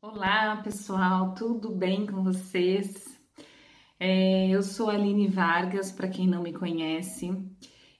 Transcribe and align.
Olá 0.00 0.54
pessoal, 0.62 1.34
tudo 1.34 1.70
bem 1.70 2.06
com 2.06 2.22
vocês? 2.22 3.04
É, 3.98 4.48
eu 4.48 4.62
sou 4.62 4.88
Aline 4.88 5.26
Vargas, 5.26 5.90
para 5.90 6.08
quem 6.08 6.24
não 6.24 6.40
me 6.40 6.52
conhece. 6.52 7.36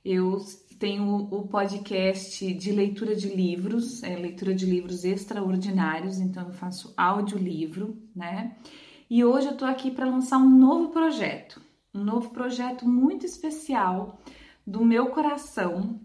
Eu 0.05 0.39
tenho 0.79 1.05
o 1.29 1.49
podcast 1.49 2.55
de 2.55 2.71
leitura 2.71 3.17
de 3.17 3.35
livros, 3.35 4.05
é, 4.05 4.15
leitura 4.15 4.55
de 4.55 4.65
livros 4.65 5.05
extraordinários, 5.05 6.21
então 6.21 6.47
eu 6.47 6.53
faço 6.53 6.95
audiolivro, 6.97 8.01
né? 8.15 8.57
E 9.11 9.25
hoje 9.25 9.49
eu 9.49 9.57
tô 9.57 9.65
aqui 9.65 9.91
para 9.91 10.09
lançar 10.09 10.39
um 10.39 10.49
novo 10.49 10.91
projeto, 10.91 11.61
um 11.93 12.05
novo 12.05 12.31
projeto 12.31 12.87
muito 12.89 13.27
especial 13.27 14.21
do 14.65 14.85
meu 14.85 15.07
coração, 15.07 16.01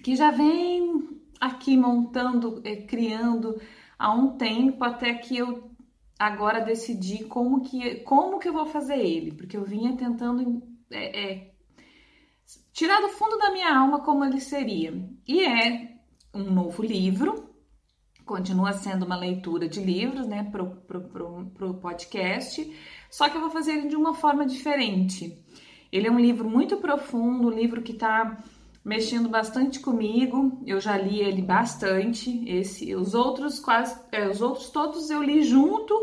que 0.00 0.14
já 0.14 0.30
vem 0.30 1.08
aqui 1.40 1.76
montando, 1.76 2.60
é, 2.64 2.76
criando 2.76 3.60
há 3.98 4.12
um 4.12 4.36
tempo 4.36 4.84
até 4.84 5.14
que 5.14 5.36
eu 5.36 5.70
agora 6.18 6.60
decidi 6.60 7.24
como 7.24 7.62
que, 7.62 7.96
como 7.96 8.38
que 8.38 8.48
eu 8.48 8.52
vou 8.52 8.66
fazer 8.66 8.98
ele, 8.98 9.32
porque 9.32 9.56
eu 9.56 9.64
vinha 9.64 9.96
tentando 9.96 10.62
é, 10.90 11.32
é, 11.32 11.50
tirar 12.72 13.00
do 13.00 13.08
fundo 13.08 13.38
da 13.38 13.50
minha 13.50 13.76
alma 13.76 14.00
como 14.00 14.24
ele 14.24 14.40
seria. 14.40 14.94
E 15.26 15.44
é 15.44 15.96
um 16.34 16.44
novo 16.44 16.82
livro, 16.82 17.48
continua 18.24 18.72
sendo 18.72 19.04
uma 19.04 19.16
leitura 19.16 19.68
de 19.68 19.80
livros, 19.80 20.26
né, 20.26 20.44
pro, 20.50 20.66
pro, 20.86 21.00
pro, 21.00 21.46
pro 21.46 21.74
podcast, 21.74 22.70
só 23.10 23.28
que 23.28 23.36
eu 23.36 23.40
vou 23.40 23.50
fazer 23.50 23.72
ele 23.72 23.88
de 23.88 23.96
uma 23.96 24.14
forma 24.14 24.46
diferente. 24.46 25.44
Ele 25.90 26.06
é 26.06 26.10
um 26.10 26.20
livro 26.20 26.48
muito 26.48 26.76
profundo, 26.76 27.48
um 27.48 27.50
livro 27.50 27.82
que 27.82 27.92
está 27.92 28.42
mexendo 28.84 29.28
bastante 29.28 29.80
comigo. 29.80 30.60
Eu 30.66 30.80
já 30.80 30.96
li 30.96 31.20
ele 31.20 31.42
bastante. 31.42 32.42
Esse, 32.48 32.94
os 32.94 33.14
outros 33.14 33.60
quase, 33.60 34.00
é, 34.12 34.28
os 34.28 34.40
outros 34.40 34.70
todos 34.70 35.10
eu 35.10 35.22
li 35.22 35.42
junto 35.42 35.94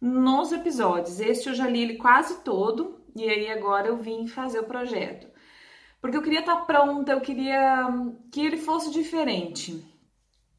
nos 0.00 0.52
episódios. 0.52 1.20
Esse 1.20 1.48
eu 1.48 1.54
já 1.54 1.68
li 1.68 1.82
ele 1.82 1.96
quase 1.96 2.42
todo 2.42 3.00
e 3.14 3.24
aí 3.24 3.50
agora 3.50 3.88
eu 3.88 3.96
vim 3.96 4.26
fazer 4.26 4.60
o 4.60 4.66
projeto. 4.66 5.26
Porque 6.00 6.16
eu 6.16 6.22
queria 6.22 6.40
estar 6.40 6.56
tá 6.56 6.64
pronta, 6.64 7.12
eu 7.12 7.20
queria 7.20 7.88
que 8.30 8.40
ele 8.40 8.58
fosse 8.58 8.90
diferente. 8.90 9.82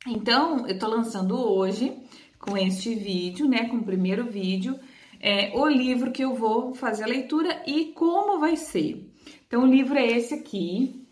Então, 0.06 0.68
eu 0.68 0.78
tô 0.78 0.88
lançando 0.88 1.38
hoje 1.38 1.96
com 2.40 2.58
este 2.58 2.96
vídeo, 2.96 3.48
né, 3.48 3.66
com 3.66 3.78
o 3.78 3.84
primeiro 3.84 4.26
vídeo, 4.26 4.80
é, 5.20 5.52
o 5.56 5.68
livro 5.68 6.12
que 6.12 6.24
eu 6.24 6.34
vou 6.34 6.74
fazer 6.74 7.04
a 7.04 7.08
leitura 7.08 7.64
e 7.66 7.86
como 7.94 8.40
vai 8.40 8.56
ser. 8.56 9.12
Então, 9.46 9.64
o 9.64 9.68
livro 9.68 9.98
é 9.98 10.06
esse 10.06 10.34
aqui, 10.34 11.07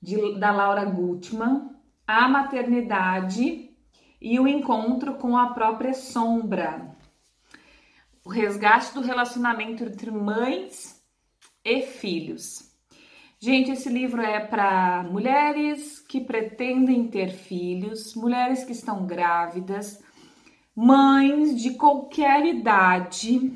de, 0.00 0.38
da 0.38 0.50
Laura 0.50 0.84
Gutman, 0.84 1.70
A 2.06 2.28
Maternidade 2.28 3.70
e 4.20 4.38
o 4.38 4.46
Encontro 4.46 5.14
com 5.14 5.36
a 5.36 5.48
Própria 5.48 5.94
Sombra. 5.94 6.96
O 8.24 8.28
resgate 8.28 8.92
do 8.94 9.00
relacionamento 9.00 9.84
entre 9.84 10.10
mães 10.10 11.02
e 11.64 11.82
filhos. 11.82 12.70
Gente, 13.38 13.70
esse 13.70 13.88
livro 13.88 14.20
é 14.20 14.38
para 14.38 15.02
mulheres 15.02 15.98
que 16.00 16.20
pretendem 16.20 17.08
ter 17.08 17.30
filhos, 17.30 18.14
mulheres 18.14 18.64
que 18.64 18.72
estão 18.72 19.06
grávidas, 19.06 20.02
mães 20.76 21.60
de 21.60 21.70
qualquer 21.70 22.44
idade, 22.44 23.50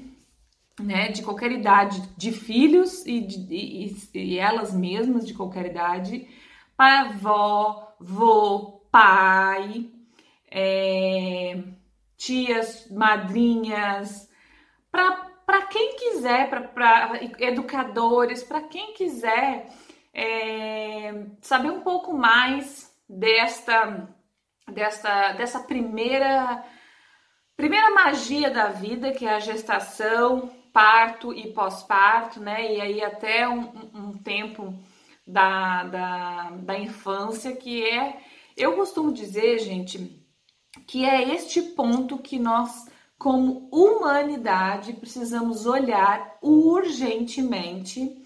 né, 0.81 1.09
de 1.09 1.23
qualquer 1.23 1.53
idade, 1.53 2.03
de 2.17 2.33
filhos 2.33 3.07
e, 3.07 3.21
de, 3.21 3.55
e, 3.55 3.97
e 4.15 4.39
elas 4.39 4.75
mesmas 4.75 5.27
de 5.27 5.35
qualquer 5.35 5.67
idade, 5.67 6.29
para 6.77 7.03
avó, 7.03 7.95
vô, 8.01 8.87
pai, 8.91 9.89
é, 10.51 11.63
tias, 12.17 12.91
madrinhas, 12.91 14.29
para 14.91 15.63
quem 15.67 15.97
quiser, 15.97 16.49
para 16.49 17.21
educadores, 17.39 18.43
para 18.43 18.63
quem 18.63 18.95
quiser 18.95 19.69
é, 20.13 21.27
saber 21.41 21.71
um 21.71 21.81
pouco 21.81 22.17
mais 22.17 22.93
desta, 23.09 24.09
desta, 24.73 25.33
dessa 25.33 25.61
primeira 25.61 26.65
primeira 27.57 27.91
magia 27.91 28.51
da 28.51 28.69
vida, 28.69 29.13
que 29.13 29.25
é 29.27 29.35
a 29.35 29.41
gestação, 29.41 30.51
parto 30.75 31.33
e 31.33 31.53
pós-parto, 31.53 32.41
né? 32.41 32.75
E 32.75 32.81
aí 32.81 33.01
até 33.01 33.49
um, 33.49 33.71
um 33.95 34.13
tempo 34.19 34.75
da, 35.25 35.85
da, 35.85 36.51
da 36.51 36.79
infância, 36.79 37.55
que 37.55 37.85
é, 37.85 38.21
eu 38.57 38.75
costumo 38.75 39.13
dizer, 39.13 39.61
gente, 39.61 40.21
que 40.85 41.05
é 41.05 41.33
este 41.33 41.63
ponto 41.63 42.19
que 42.19 42.41
nós, 42.41 42.87
como 43.17 43.69
humanidade, 43.71 44.95
precisamos 44.95 45.65
olhar 45.65 46.39
urgentemente 46.43 48.21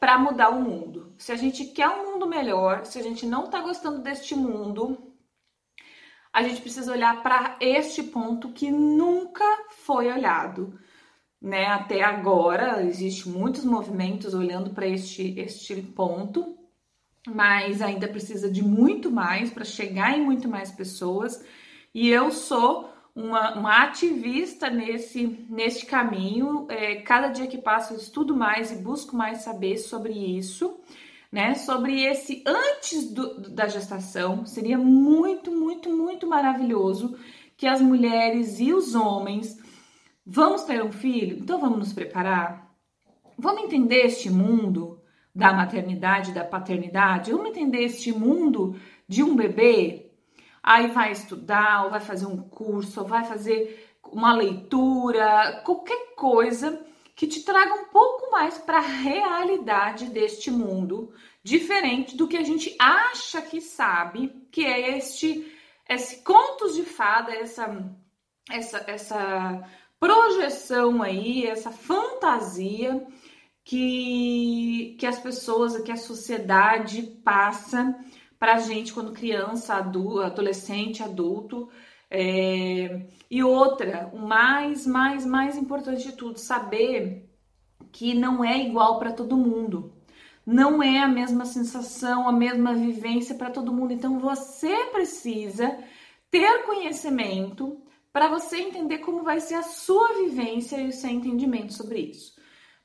para 0.00 0.18
mudar 0.18 0.50
o 0.50 0.60
mundo. 0.60 1.14
Se 1.16 1.30
a 1.30 1.36
gente 1.36 1.66
quer 1.66 1.88
um 1.88 2.14
mundo 2.14 2.26
melhor, 2.26 2.84
se 2.84 2.98
a 2.98 3.02
gente 3.02 3.24
não 3.24 3.44
está 3.44 3.60
gostando 3.60 4.00
deste 4.00 4.34
mundo, 4.34 4.98
a 6.32 6.42
gente 6.42 6.60
precisa 6.60 6.90
olhar 6.90 7.22
para 7.22 7.56
este 7.60 8.02
ponto 8.02 8.50
que 8.50 8.72
nunca 8.72 9.44
foi 9.70 10.10
olhado. 10.10 10.76
Né? 11.42 11.66
Até 11.66 12.02
agora, 12.02 12.84
existe 12.84 13.28
muitos 13.28 13.64
movimentos 13.64 14.32
olhando 14.32 14.70
para 14.70 14.86
este, 14.86 15.34
este 15.38 15.74
ponto, 15.82 16.56
mas 17.26 17.82
ainda 17.82 18.06
precisa 18.06 18.50
de 18.50 18.62
muito 18.62 19.10
mais 19.10 19.50
para 19.50 19.64
chegar 19.64 20.16
em 20.16 20.24
muito 20.24 20.48
mais 20.48 20.70
pessoas. 20.70 21.44
E 21.94 22.08
eu 22.08 22.30
sou 22.30 22.90
uma, 23.14 23.54
uma 23.54 23.82
ativista 23.82 24.70
nesse, 24.70 25.46
nesse 25.50 25.84
caminho. 25.84 26.66
É, 26.68 26.96
cada 26.96 27.28
dia 27.28 27.46
que 27.46 27.58
passa, 27.58 27.92
eu 27.94 27.98
estudo 27.98 28.36
mais 28.36 28.70
e 28.70 28.76
busco 28.76 29.16
mais 29.16 29.38
saber 29.38 29.78
sobre 29.78 30.12
isso 30.12 30.80
né? 31.32 31.54
Sobre 31.54 32.02
esse 32.04 32.44
antes 32.46 33.10
do, 33.10 33.40
da 33.48 33.66
gestação, 33.66 34.44
seria 34.44 34.76
muito, 34.76 35.50
muito, 35.50 35.88
muito 35.88 36.26
maravilhoso 36.26 37.16
que 37.56 37.66
as 37.66 37.80
mulheres 37.80 38.60
e 38.60 38.74
os 38.74 38.94
homens 38.94 39.58
vamos 40.32 40.62
ter 40.62 40.82
um 40.82 40.90
filho, 40.90 41.36
então 41.38 41.60
vamos 41.60 41.78
nos 41.78 41.92
preparar. 41.92 42.74
Vamos 43.36 43.64
entender 43.64 44.06
este 44.06 44.30
mundo 44.30 44.98
da 45.34 45.52
maternidade, 45.52 46.32
da 46.32 46.42
paternidade, 46.42 47.32
vamos 47.32 47.50
entender 47.50 47.82
este 47.82 48.12
mundo 48.12 48.74
de 49.06 49.22
um 49.22 49.36
bebê. 49.36 50.10
Aí 50.62 50.86
vai 50.86 51.12
estudar, 51.12 51.84
ou 51.84 51.90
vai 51.90 52.00
fazer 52.00 52.24
um 52.24 52.38
curso, 52.38 53.00
ou 53.00 53.06
vai 53.06 53.24
fazer 53.24 53.94
uma 54.10 54.34
leitura, 54.34 55.60
qualquer 55.66 56.14
coisa 56.16 56.82
que 57.14 57.26
te 57.26 57.42
traga 57.42 57.74
um 57.74 57.84
pouco 57.88 58.30
mais 58.30 58.56
para 58.56 58.78
a 58.78 58.80
realidade 58.80 60.06
deste 60.06 60.50
mundo, 60.50 61.12
diferente 61.44 62.16
do 62.16 62.26
que 62.26 62.38
a 62.38 62.42
gente 62.42 62.74
acha 62.78 63.42
que 63.42 63.60
sabe, 63.60 64.46
que 64.50 64.64
é 64.64 64.96
este 64.96 65.46
esse 65.86 66.22
contos 66.22 66.74
de 66.74 66.84
fada, 66.84 67.32
essa 67.32 67.66
essa 68.50 68.84
essa 68.86 69.62
projeção 70.02 71.00
aí, 71.00 71.46
essa 71.46 71.70
fantasia 71.70 73.06
que 73.64 74.96
que 74.98 75.06
as 75.06 75.20
pessoas, 75.20 75.80
que 75.82 75.92
a 75.92 75.96
sociedade 75.96 77.02
passa 77.24 77.96
para 78.36 78.54
a 78.54 78.58
gente 78.58 78.92
quando 78.92 79.12
criança, 79.12 79.74
adulto, 79.76 80.20
adolescente, 80.22 81.04
adulto. 81.04 81.68
É... 82.10 83.06
E 83.30 83.44
outra, 83.44 84.10
o 84.12 84.18
mais, 84.18 84.86
mais, 84.86 85.24
mais 85.24 85.56
importante 85.56 86.02
de 86.02 86.12
tudo, 86.16 86.36
saber 86.36 87.30
que 87.92 88.12
não 88.12 88.44
é 88.44 88.58
igual 88.58 88.98
para 88.98 89.12
todo 89.12 89.36
mundo 89.36 89.92
não 90.44 90.82
é 90.82 90.98
a 90.98 91.06
mesma 91.06 91.44
sensação, 91.44 92.28
a 92.28 92.32
mesma 92.32 92.74
vivência 92.74 93.36
para 93.36 93.50
todo 93.50 93.72
mundo. 93.72 93.92
Então 93.92 94.18
você 94.18 94.86
precisa 94.86 95.78
ter 96.32 96.64
conhecimento 96.64 97.81
para 98.12 98.28
você 98.28 98.58
entender 98.58 98.98
como 98.98 99.22
vai 99.22 99.40
ser 99.40 99.54
a 99.54 99.62
sua 99.62 100.12
vivência 100.14 100.76
e 100.80 100.88
o 100.88 100.92
seu 100.92 101.10
entendimento 101.10 101.72
sobre 101.72 102.00
isso. 102.00 102.34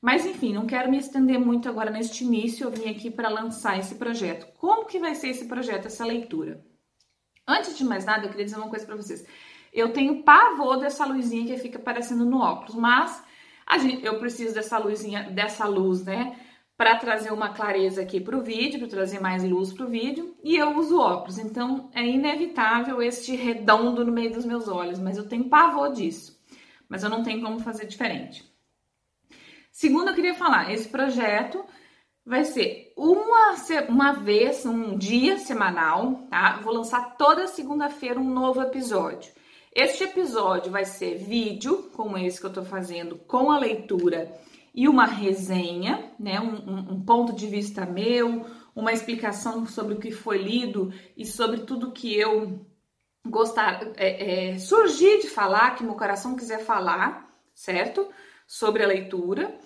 Mas 0.00 0.24
enfim, 0.24 0.54
não 0.54 0.66
quero 0.66 0.90
me 0.90 0.98
estender 0.98 1.38
muito 1.38 1.68
agora 1.68 1.90
neste 1.90 2.24
início, 2.24 2.64
eu 2.64 2.70
vim 2.70 2.88
aqui 2.88 3.10
para 3.10 3.28
lançar 3.28 3.78
esse 3.78 3.96
projeto. 3.96 4.46
Como 4.56 4.86
que 4.86 4.98
vai 4.98 5.14
ser 5.14 5.28
esse 5.28 5.46
projeto, 5.46 5.86
essa 5.86 6.04
leitura? 6.04 6.64
Antes 7.46 7.76
de 7.76 7.84
mais 7.84 8.04
nada, 8.04 8.26
eu 8.26 8.30
queria 8.30 8.44
dizer 8.44 8.56
uma 8.56 8.68
coisa 8.68 8.86
para 8.86 8.96
vocês. 8.96 9.26
Eu 9.72 9.92
tenho 9.92 10.22
pavor 10.22 10.78
dessa 10.78 11.04
luzinha 11.04 11.46
que 11.46 11.60
fica 11.60 11.78
aparecendo 11.78 12.24
no 12.24 12.38
óculos, 12.38 12.74
mas 12.74 13.22
gente, 13.80 14.04
eu 14.04 14.18
preciso 14.18 14.54
dessa 14.54 14.78
luzinha, 14.78 15.30
dessa 15.30 15.66
luz, 15.66 16.04
né? 16.04 16.38
Para 16.78 16.94
trazer 16.94 17.32
uma 17.32 17.48
clareza 17.48 18.02
aqui 18.02 18.20
para 18.20 18.38
o 18.38 18.40
vídeo, 18.40 18.78
para 18.78 18.86
trazer 18.86 19.18
mais 19.18 19.42
luz 19.42 19.72
para 19.72 19.84
o 19.84 19.88
vídeo, 19.88 20.36
e 20.44 20.56
eu 20.56 20.76
uso 20.76 21.00
óculos, 21.00 21.36
então 21.36 21.90
é 21.92 22.06
inevitável 22.06 23.02
este 23.02 23.34
redondo 23.34 24.04
no 24.04 24.12
meio 24.12 24.32
dos 24.32 24.44
meus 24.44 24.68
olhos, 24.68 25.00
mas 25.00 25.16
eu 25.16 25.28
tenho 25.28 25.48
pavor 25.48 25.92
disso, 25.92 26.40
mas 26.88 27.02
eu 27.02 27.10
não 27.10 27.24
tenho 27.24 27.42
como 27.42 27.58
fazer 27.58 27.84
diferente. 27.84 28.48
Segundo, 29.72 30.10
eu 30.10 30.14
queria 30.14 30.34
falar, 30.34 30.72
esse 30.72 30.88
projeto 30.88 31.64
vai 32.24 32.44
ser 32.44 32.92
uma, 32.96 33.56
uma 33.88 34.12
vez, 34.12 34.64
um 34.64 34.96
dia 34.96 35.36
semanal, 35.36 36.28
tá? 36.30 36.60
vou 36.62 36.72
lançar 36.72 37.16
toda 37.16 37.48
segunda-feira 37.48 38.20
um 38.20 38.30
novo 38.30 38.62
episódio. 38.62 39.32
Este 39.74 40.04
episódio 40.04 40.70
vai 40.70 40.84
ser 40.84 41.16
vídeo, 41.16 41.90
como 41.96 42.16
esse 42.16 42.40
que 42.40 42.46
eu 42.46 42.52
tô 42.52 42.62
fazendo, 42.62 43.16
com 43.16 43.50
a 43.50 43.58
leitura 43.58 44.32
e 44.74 44.88
uma 44.88 45.06
resenha, 45.06 46.12
né? 46.18 46.40
Um, 46.40 46.94
um, 46.94 47.04
ponto 47.04 47.32
de 47.32 47.46
vista 47.46 47.84
meu, 47.86 48.46
uma 48.74 48.92
explicação 48.92 49.66
sobre 49.66 49.94
o 49.94 49.98
que 49.98 50.10
foi 50.10 50.38
lido 50.38 50.92
e 51.16 51.24
sobre 51.24 51.60
tudo 51.60 51.92
que 51.92 52.14
eu 52.14 52.64
gostar, 53.26 53.92
é, 53.96 54.52
é, 54.52 54.58
surgir 54.58 55.20
de 55.20 55.28
falar, 55.28 55.74
que 55.74 55.84
meu 55.84 55.94
coração 55.94 56.36
quiser 56.36 56.60
falar, 56.64 57.28
certo? 57.54 58.08
Sobre 58.46 58.82
a 58.82 58.86
leitura. 58.86 59.58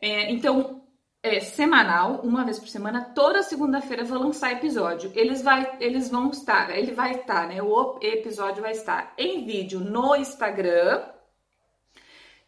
É, 0.00 0.30
então, 0.32 0.82
é 1.22 1.38
semanal, 1.38 2.20
uma 2.24 2.44
vez 2.44 2.58
por 2.58 2.66
semana, 2.66 3.12
toda 3.14 3.44
segunda-feira 3.44 4.04
vou 4.04 4.18
lançar 4.18 4.52
episódio. 4.52 5.12
Eles, 5.14 5.40
vai, 5.40 5.76
eles 5.78 6.10
vão 6.10 6.30
estar, 6.30 6.76
ele 6.76 6.92
vai 6.92 7.12
estar, 7.12 7.46
né? 7.46 7.62
O 7.62 7.98
episódio 8.02 8.60
vai 8.60 8.72
estar 8.72 9.14
em 9.16 9.44
vídeo 9.44 9.78
no 9.78 10.16
Instagram, 10.16 11.04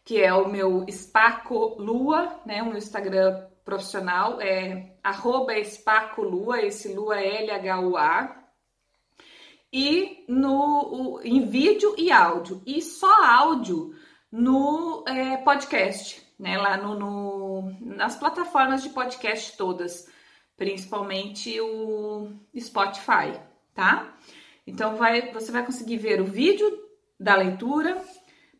que 0.05 0.21
é 0.21 0.31
o 0.33 0.47
meu 0.47 0.85
Spaco 0.89 1.75
Lua, 1.81 2.39
né? 2.45 2.61
O 2.61 2.67
meu 2.67 2.77
Instagram 2.77 3.47
profissional 3.65 4.39
é 4.39 4.95
arroba 5.03 5.57
esse 5.57 5.83
Lua 6.93 7.19
é 7.19 7.43
L-H-U-A 7.43 8.45
e 9.73 10.23
no, 10.29 11.19
em 11.21 11.47
vídeo 11.47 11.95
e 11.97 12.09
áudio, 12.09 12.61
e 12.65 12.81
só 12.81 13.25
áudio 13.25 13.93
no 14.31 15.03
é, 15.07 15.35
podcast, 15.37 16.25
né? 16.39 16.57
Lá 16.57 16.77
no, 16.77 16.97
no, 16.97 17.75
nas 17.81 18.15
plataformas 18.15 18.83
de 18.83 18.89
podcast 18.89 19.57
todas, 19.57 20.07
principalmente 20.55 21.59
o 21.59 22.31
Spotify, 22.57 23.37
tá? 23.73 24.15
Então 24.65 24.95
vai, 24.95 25.33
você 25.33 25.51
vai 25.51 25.65
conseguir 25.65 25.97
ver 25.97 26.21
o 26.21 26.25
vídeo 26.25 26.71
da 27.19 27.35
leitura, 27.35 28.01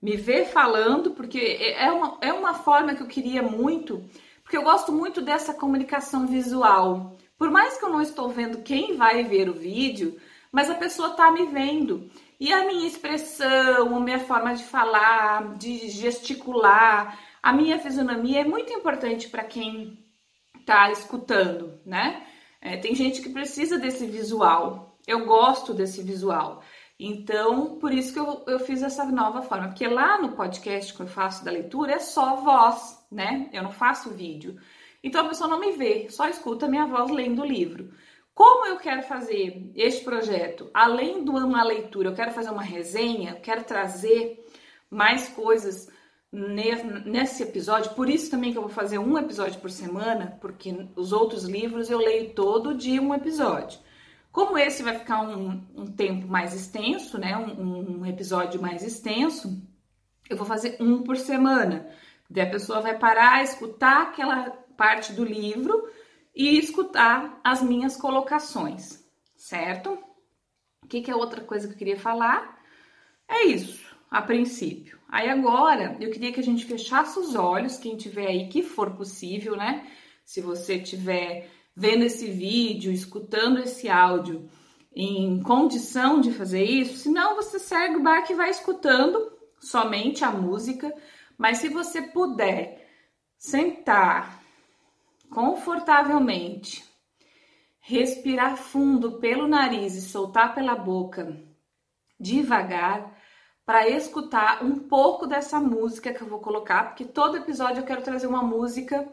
me 0.06 0.16
ver 0.16 0.46
falando, 0.46 1.12
porque 1.12 1.40
é, 1.40 1.86
é 1.86 1.92
uma, 1.92 2.18
é 2.22 2.32
uma 2.32 2.54
forma 2.54 2.94
que 2.94 3.02
eu 3.02 3.08
queria 3.08 3.42
muito, 3.42 4.08
porque 4.44 4.56
eu 4.56 4.62
gosto 4.62 4.92
muito 4.92 5.20
dessa 5.20 5.52
comunicação 5.52 6.28
visual. 6.28 7.18
Por 7.36 7.50
mais 7.50 7.76
que 7.76 7.84
eu 7.84 7.90
não 7.90 8.04
estou 8.04 8.30
vendo 8.30 8.62
quem 8.62 8.96
vai 8.96 9.24
ver 9.24 9.50
o 9.50 9.54
vídeo, 9.54 10.16
mas 10.52 10.70
a 10.70 10.76
pessoa 10.76 11.16
tá 11.16 11.32
me 11.32 11.48
vendo. 11.48 12.08
E 12.40 12.54
a 12.54 12.68
minha 12.68 12.88
expressão, 12.88 13.96
a 13.96 14.00
minha 14.00 14.20
forma 14.20 14.54
de 14.54 14.64
falar, 14.64 15.56
de 15.56 15.90
gesticular, 15.90 17.18
a 17.42 17.52
minha 17.52 17.80
fisionomia 17.80 18.42
é 18.42 18.46
muito 18.46 18.72
importante 18.72 19.28
para 19.28 19.44
quem 19.44 19.98
tá 20.68 20.92
escutando, 20.92 21.80
né? 21.84 22.22
É, 22.62 22.78
tem 22.78 22.94
gente 22.94 23.24
que 23.24 23.30
precisa 23.30 23.80
desse 23.80 24.06
visual. 24.06 25.00
Eu 25.08 25.26
gosto 25.26 25.74
desse 25.74 26.04
visual. 26.04 26.62
Então, 27.00 27.78
por 27.78 27.92
isso 27.92 28.14
que 28.14 28.20
eu, 28.20 28.44
eu 28.48 28.60
fiz 28.60 28.82
essa 28.82 29.04
nova 29.06 29.42
forma. 29.42 29.68
Porque 29.68 29.88
lá 29.88 30.22
no 30.22 30.32
podcast 30.32 30.94
que 30.94 31.02
eu 31.02 31.08
faço 31.08 31.44
da 31.44 31.52
leitura 31.52 31.94
é 31.94 32.00
só 32.00 32.38
voz, 32.38 33.06
né? 33.12 33.50
Eu 33.52 33.64
não 33.64 33.72
faço 33.72 34.12
vídeo. 34.12 34.58
Então 35.04 35.26
a 35.26 35.30
pessoa 35.30 35.50
não 35.50 35.60
me 35.60 35.74
vê, 35.74 36.10
só 36.10 36.28
escuta 36.28 36.66
a 36.66 36.70
minha 36.70 36.88
voz 36.88 37.12
lendo 37.12 37.44
o 37.44 37.46
livro. 37.46 37.92
Como 38.34 38.66
eu 38.66 38.78
quero 38.78 39.04
fazer 39.04 39.72
este 39.76 40.04
projeto? 40.04 40.70
Além 40.74 41.24
de 41.24 41.30
uma 41.30 41.64
leitura, 41.64 42.10
eu 42.10 42.16
quero 42.16 42.32
fazer 42.32 42.50
uma 42.50 42.64
resenha, 42.64 43.32
eu 43.32 43.40
quero 43.40 43.64
trazer 43.64 44.44
mais 44.90 45.30
coisas 45.30 45.90
nesse 46.32 47.44
episódio. 47.44 47.94
Por 47.94 48.10
isso 48.10 48.32
também 48.32 48.52
que 48.52 48.58
eu 48.58 48.64
vou 48.64 48.72
fazer 48.72 48.98
um 48.98 49.18
episódio 49.18 49.60
por 49.62 49.70
semana, 49.70 50.38
porque 50.42 50.88
os 50.96 51.14
outros 51.14 51.46
livros 51.46 51.90
eu 51.90 52.00
leio 52.00 52.34
todo 52.34 52.74
dia 52.74 53.02
um 53.02 53.14
episódio. 53.14 53.80
Como 54.36 54.58
esse 54.58 54.84
vai 54.84 55.00
ficar 55.00 55.22
um, 55.22 55.64
um 55.74 55.86
tempo 55.86 56.28
mais 56.28 56.54
extenso, 56.54 57.18
né? 57.18 57.38
Um, 57.38 58.02
um, 58.02 58.06
episódio 58.06 58.62
mais 58.62 58.84
extenso, 58.84 59.66
eu 60.30 60.36
vou 60.36 60.46
fazer 60.46 60.76
um 60.78 61.04
por 61.04 61.16
semana. 61.16 61.90
Daí 62.30 62.46
a 62.46 62.50
pessoa 62.50 62.82
vai 62.82 63.00
parar, 63.00 63.42
escutar 63.42 64.02
aquela 64.02 64.50
parte 64.76 65.14
do 65.14 65.24
livro 65.24 65.90
e 66.36 66.58
escutar 66.58 67.40
as 67.46 67.64
minhas 67.64 67.96
colocações, 67.96 69.02
certo? 69.38 69.98
O 70.84 70.88
que, 70.88 71.00
que 71.00 71.10
é 71.10 71.16
outra 71.16 71.40
coisa 71.40 71.70
que 71.70 71.74
eu 71.74 71.78
queria 71.78 71.98
falar? 71.98 72.62
É 73.30 73.46
isso, 73.46 73.90
a 74.12 74.22
princípio. 74.22 75.00
Aí 75.08 75.30
agora 75.30 75.96
eu 76.02 76.12
queria 76.12 76.34
que 76.34 76.42
a 76.42 76.44
gente 76.44 76.66
fechasse 76.66 77.18
os 77.18 77.36
olhos, 77.36 77.78
quem 77.78 77.96
tiver 77.96 78.28
aí, 78.28 78.50
que 78.50 78.62
for 78.62 78.98
possível, 78.98 79.56
né? 79.56 79.90
Se 80.26 80.42
você 80.42 80.78
tiver 80.78 81.50
vendo 81.76 82.04
esse 82.04 82.30
vídeo, 82.32 82.92
escutando 82.92 83.60
esse 83.60 83.90
áudio 83.90 84.50
em 84.96 85.42
condição 85.44 86.22
de 86.22 86.32
fazer 86.32 86.64
isso, 86.64 86.98
senão 86.98 87.36
você 87.36 87.60
segue 87.60 87.98
o 87.98 88.04
barco 88.04 88.32
e 88.32 88.36
vai 88.36 88.50
escutando 88.50 89.32
somente 89.60 90.24
a 90.24 90.32
música, 90.32 90.94
mas 91.38 91.58
se 91.58 91.68
você 91.68 92.02
puder 92.02 92.88
sentar 93.38 94.42
confortavelmente, 95.30 96.86
respirar 97.82 98.56
fundo 98.56 99.20
pelo 99.20 99.48
nariz 99.48 99.96
e 99.96 100.02
soltar 100.02 100.56
pela 100.56 100.76
boca 100.76 101.36
devagar 102.20 103.14
para 103.66 103.90
escutar 103.90 104.64
um 104.64 104.88
pouco 104.88 105.26
dessa 105.26 105.60
música 105.60 106.14
que 106.14 106.22
eu 106.22 106.28
vou 106.28 106.40
colocar, 106.40 106.86
porque 106.86 107.04
todo 107.04 107.38
episódio 107.38 107.82
eu 107.82 107.86
quero 107.86 108.02
trazer 108.02 108.28
uma 108.28 108.44
música 108.44 109.08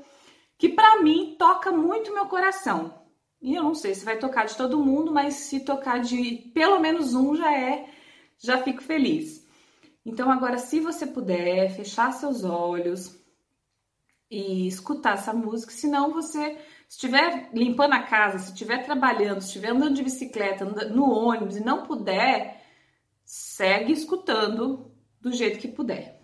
que 0.62 0.68
para 0.68 1.02
mim 1.02 1.34
toca 1.36 1.72
muito 1.72 2.14
meu 2.14 2.26
coração. 2.26 2.94
E 3.40 3.52
eu 3.52 3.64
não 3.64 3.74
sei 3.74 3.96
se 3.96 4.04
vai 4.04 4.16
tocar 4.16 4.46
de 4.46 4.56
todo 4.56 4.78
mundo, 4.78 5.10
mas 5.10 5.34
se 5.34 5.58
tocar 5.58 5.98
de 5.98 6.52
pelo 6.54 6.78
menos 6.78 7.16
um 7.16 7.34
já 7.34 7.52
é, 7.52 7.90
já 8.38 8.62
fico 8.62 8.80
feliz. 8.80 9.44
Então 10.06 10.30
agora 10.30 10.58
se 10.58 10.78
você 10.78 11.04
puder 11.04 11.74
fechar 11.74 12.12
seus 12.12 12.44
olhos, 12.44 13.20
e 14.30 14.68
escutar 14.68 15.14
essa 15.14 15.32
música, 15.32 15.72
senão 15.72 16.12
você 16.12 16.56
estiver 16.88 17.50
limpando 17.52 17.94
a 17.94 18.02
casa, 18.04 18.38
se 18.38 18.52
estiver 18.52 18.84
trabalhando, 18.84 19.40
se 19.40 19.48
estiver 19.48 19.70
andando 19.70 19.96
de 19.96 20.04
bicicleta, 20.04 20.64
no 20.64 21.10
ônibus 21.10 21.56
e 21.56 21.64
não 21.64 21.82
puder, 21.82 22.64
segue 23.24 23.92
escutando 23.92 24.92
do 25.20 25.32
jeito 25.32 25.58
que 25.58 25.66
puder. 25.66 26.21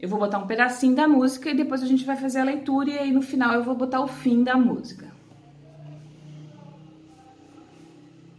Eu 0.00 0.08
vou 0.08 0.18
botar 0.18 0.38
um 0.38 0.46
pedacinho 0.46 0.96
da 0.96 1.06
música 1.06 1.50
e 1.50 1.54
depois 1.54 1.82
a 1.82 1.86
gente 1.86 2.06
vai 2.06 2.16
fazer 2.16 2.40
a 2.40 2.44
leitura 2.44 2.90
e 2.90 2.98
aí 2.98 3.12
no 3.12 3.20
final 3.20 3.52
eu 3.52 3.62
vou 3.62 3.74
botar 3.74 4.00
o 4.00 4.08
fim 4.08 4.42
da 4.42 4.56
música. 4.56 5.12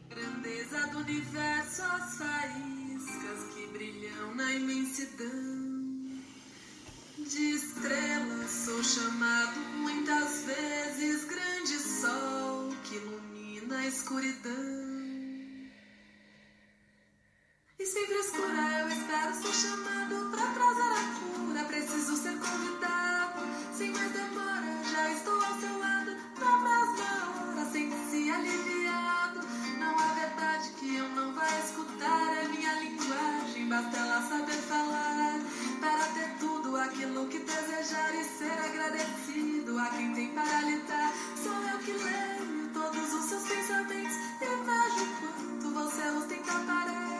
Grandeza 0.09 0.87
do 0.87 0.99
universo, 0.99 1.83
as 1.83 2.17
faíscas 2.17 3.53
que 3.53 3.67
brilham 3.67 4.35
na 4.35 4.51
imensidão 4.53 5.61
de 7.19 7.51
estrelas 7.51 8.49
sou 8.49 8.83
chamado 8.83 9.59
muitas 9.77 10.43
vezes 10.45 11.25
grande 11.25 11.77
sol 11.77 12.69
que 12.83 12.95
ilumina 12.95 13.77
a 13.77 13.87
escuridão. 13.87 14.80
E 17.81 17.85
sem 17.87 18.05
frescura 18.05 18.79
eu 18.81 18.89
espero 18.89 19.33
ser 19.33 19.53
chamado 19.53 20.29
pra 20.29 20.45
trazer 20.53 20.91
a 20.93 21.03
cura. 21.17 21.63
Preciso 21.63 22.15
ser 22.15 22.37
convidado, 22.37 23.41
sem 23.75 23.89
mais 23.89 24.11
demora, 24.11 24.83
já 24.83 25.11
estou 25.11 25.33
ao 25.33 25.59
seu 25.59 25.79
lado. 25.79 26.11
Na 26.39 26.57
mesma 26.59 27.57
hora, 27.57 27.71
sente-se 27.71 28.29
aliviado. 28.29 29.39
Não 29.79 29.97
há 29.97 30.13
verdade 30.13 30.69
que 30.77 30.95
eu 30.95 31.09
não 31.09 31.33
vá 31.33 31.47
escutar. 31.57 32.37
É 32.43 32.47
minha 32.49 32.71
linguagem, 32.81 33.67
basta 33.67 33.97
ela 33.97 34.29
saber 34.29 34.61
falar 34.61 35.39
para 35.79 36.05
ter 36.13 36.37
tudo 36.37 36.77
aquilo 36.77 37.27
que 37.29 37.39
desejar 37.39 38.13
e 38.13 38.23
ser 38.25 38.59
agradecido 38.63 39.79
a 39.79 39.87
quem 39.87 40.13
tem 40.13 40.27
para 40.35 40.61
lhe 40.61 40.77
dar. 40.81 41.11
Sou 41.41 41.51
eu 41.51 41.79
que 41.79 41.93
leio 41.93 42.69
todos 42.75 43.11
os 43.11 43.25
seus 43.25 43.41
pensamentos 43.41 44.17
e 44.39 44.45
vejo 44.45 45.05
quanto 45.19 45.73
você 45.73 46.09
os 46.11 46.25
tem 46.25 46.43
parar. 46.43 47.10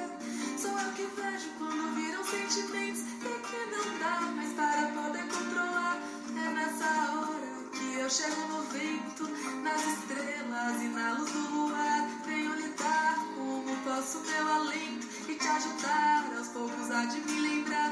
Sou 0.72 0.80
eu 0.80 0.92
que 0.94 1.04
vejo 1.04 1.50
quando 1.58 1.96
viram 1.96 2.24
sentimentos 2.24 3.02
e 3.02 3.42
que 3.46 3.76
não 3.76 4.00
dá 4.00 4.22
mais 4.32 4.54
para 4.54 4.88
poder 4.88 5.28
controlar. 5.28 6.02
É 6.30 6.50
nessa 6.54 7.12
hora 7.12 7.52
que 7.74 8.00
eu 8.00 8.10
chego 8.10 8.42
no 8.48 8.62
vento, 8.70 9.28
nas 9.64 9.86
estrelas 9.86 10.82
e 10.82 10.88
na 10.88 11.12
luz 11.18 11.30
do 11.30 11.40
luar. 11.52 12.08
Venho 12.26 12.56
lhe 12.56 12.70
dar 12.70 13.18
como 13.36 13.76
posso 13.84 14.22
meu 14.22 14.48
alento 14.48 15.08
e 15.28 15.36
te 15.36 15.46
ajudar 15.46 16.32
aos 16.38 16.48
poucos 16.48 16.90
a 16.90 17.04
de 17.04 17.20
me 17.20 17.42
lembrar. 17.42 17.91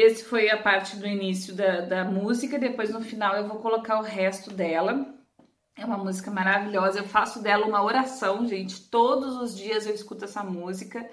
Esse 0.00 0.24
foi 0.24 0.50
a 0.50 0.56
parte 0.56 0.96
do 0.96 1.06
início 1.06 1.54
da, 1.54 1.80
da 1.80 2.04
música. 2.04 2.58
Depois, 2.58 2.90
no 2.90 3.00
final, 3.00 3.36
eu 3.36 3.48
vou 3.48 3.58
colocar 3.58 3.98
o 3.98 4.02
resto 4.02 4.50
dela. 4.50 5.14
É 5.76 5.84
uma 5.84 5.98
música 5.98 6.30
maravilhosa. 6.30 6.98
Eu 6.98 7.04
faço 7.04 7.42
dela 7.42 7.66
uma 7.66 7.82
oração, 7.82 8.46
gente. 8.46 8.88
Todos 8.88 9.36
os 9.36 9.56
dias 9.56 9.86
eu 9.86 9.94
escuto 9.94 10.24
essa 10.24 10.42
música. 10.42 11.08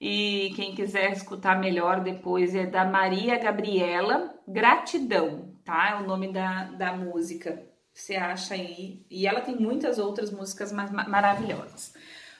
E 0.00 0.52
quem 0.56 0.74
quiser 0.74 1.12
escutar 1.12 1.58
melhor 1.58 2.00
depois 2.00 2.54
é 2.54 2.66
da 2.66 2.84
Maria 2.84 3.38
Gabriela 3.38 4.34
Gratidão, 4.46 5.54
tá? 5.64 5.90
É 5.90 6.02
o 6.02 6.06
nome 6.06 6.32
da, 6.32 6.64
da 6.64 6.92
música. 6.96 7.62
Você 7.94 8.16
acha 8.16 8.54
aí. 8.54 9.06
E 9.10 9.26
ela 9.26 9.40
tem 9.40 9.56
muitas 9.56 9.98
outras 9.98 10.30
músicas 10.30 10.72
maravilhosas. 10.72 11.94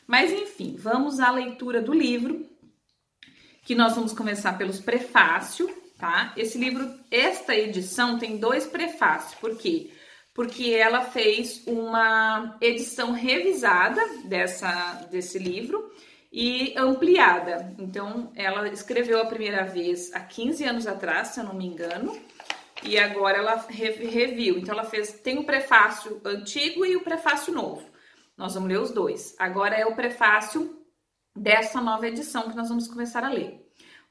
Mas 0.06 0.32
enfim, 0.32 0.76
vamos 0.76 1.20
à 1.20 1.30
leitura 1.30 1.80
do 1.80 1.92
livro 1.92 2.44
que 3.64 3.74
nós 3.74 3.94
vamos 3.94 4.12
começar 4.12 4.58
pelos 4.58 4.80
prefácios, 4.80 5.70
tá? 6.02 6.32
Esse 6.36 6.58
livro, 6.58 6.92
esta 7.12 7.54
edição 7.54 8.18
tem 8.18 8.36
dois 8.36 8.66
prefácios, 8.66 9.36
por 9.36 9.56
quê? 9.56 9.92
Porque 10.34 10.70
ela 10.70 11.02
fez 11.02 11.62
uma 11.64 12.56
edição 12.60 13.12
revisada 13.12 14.02
dessa, 14.24 15.06
desse 15.12 15.38
livro 15.38 15.92
e 16.32 16.74
ampliada. 16.76 17.72
Então, 17.78 18.32
ela 18.34 18.68
escreveu 18.68 19.20
a 19.20 19.26
primeira 19.26 19.62
vez 19.62 20.12
há 20.12 20.18
15 20.18 20.64
anos 20.64 20.86
atrás, 20.88 21.28
se 21.28 21.38
eu 21.38 21.44
não 21.44 21.54
me 21.54 21.66
engano, 21.66 22.20
e 22.82 22.98
agora 22.98 23.38
ela 23.38 23.64
reviu. 23.68 24.58
Então, 24.58 24.74
ela 24.74 24.84
fez, 24.84 25.12
tem 25.20 25.38
o 25.38 25.44
prefácio 25.44 26.20
antigo 26.24 26.84
e 26.84 26.96
o 26.96 27.04
prefácio 27.04 27.54
novo. 27.54 27.86
Nós 28.36 28.54
vamos 28.54 28.68
ler 28.68 28.80
os 28.80 28.90
dois. 28.90 29.36
Agora 29.38 29.76
é 29.76 29.86
o 29.86 29.94
prefácio 29.94 30.82
dessa 31.36 31.80
nova 31.80 32.08
edição 32.08 32.50
que 32.50 32.56
nós 32.56 32.68
vamos 32.68 32.88
começar 32.88 33.22
a 33.22 33.30
ler. 33.30 33.62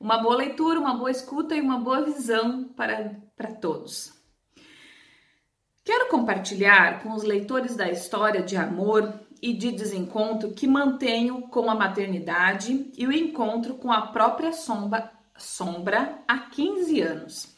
Uma 0.02 0.18
boa 0.18 0.36
leitura, 0.36 0.80
uma 0.80 0.96
boa 0.96 1.12
escuta 1.12 1.56
e 1.56 1.62
uma 1.62 1.78
boa 1.78 2.02
visão 2.02 2.64
para, 2.76 3.22
para 3.38 3.52
todos. 3.52 4.12
Quero 5.84 6.10
compartilhar 6.10 7.04
com 7.04 7.14
os 7.14 7.22
leitores 7.22 7.76
da 7.76 7.88
história 7.88 8.42
de 8.42 8.58
amor 8.58 9.14
e 9.40 9.54
de 9.54 9.72
desencontro 9.72 10.54
que 10.54 10.66
mantenho 10.66 11.44
com 11.50 11.70
a 11.70 11.76
maternidade 11.76 12.92
e 12.98 13.06
o 13.06 13.14
encontro 13.14 13.76
com 13.76 13.92
a 13.92 14.08
própria 14.08 14.52
sombra, 14.52 15.12
sombra 15.38 16.18
há 16.28 16.40
15 16.40 17.00
anos. 17.00 17.56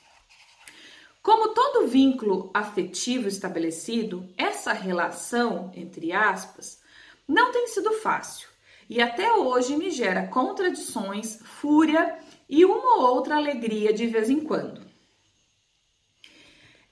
Como 1.21 1.53
todo 1.53 1.87
vínculo 1.87 2.51
afetivo 2.53 3.29
estabelecido, 3.29 4.27
essa 4.37 4.73
relação, 4.73 5.71
entre 5.73 6.11
aspas, 6.11 6.81
não 7.25 7.53
tem 7.53 7.67
sido 7.67 7.93
fácil 7.93 8.51
e 8.89 9.01
até 9.01 9.31
hoje 9.33 9.75
me 9.75 9.89
gera 9.89 10.27
contradições, 10.27 11.39
fúria 11.41 12.17
e 12.53 12.63
uma 12.65 12.97
ou 12.97 13.15
outra 13.15 13.35
alegria 13.35 13.91
de 13.91 14.05
vez 14.05 14.29
em 14.29 14.39
quando. 14.39 14.79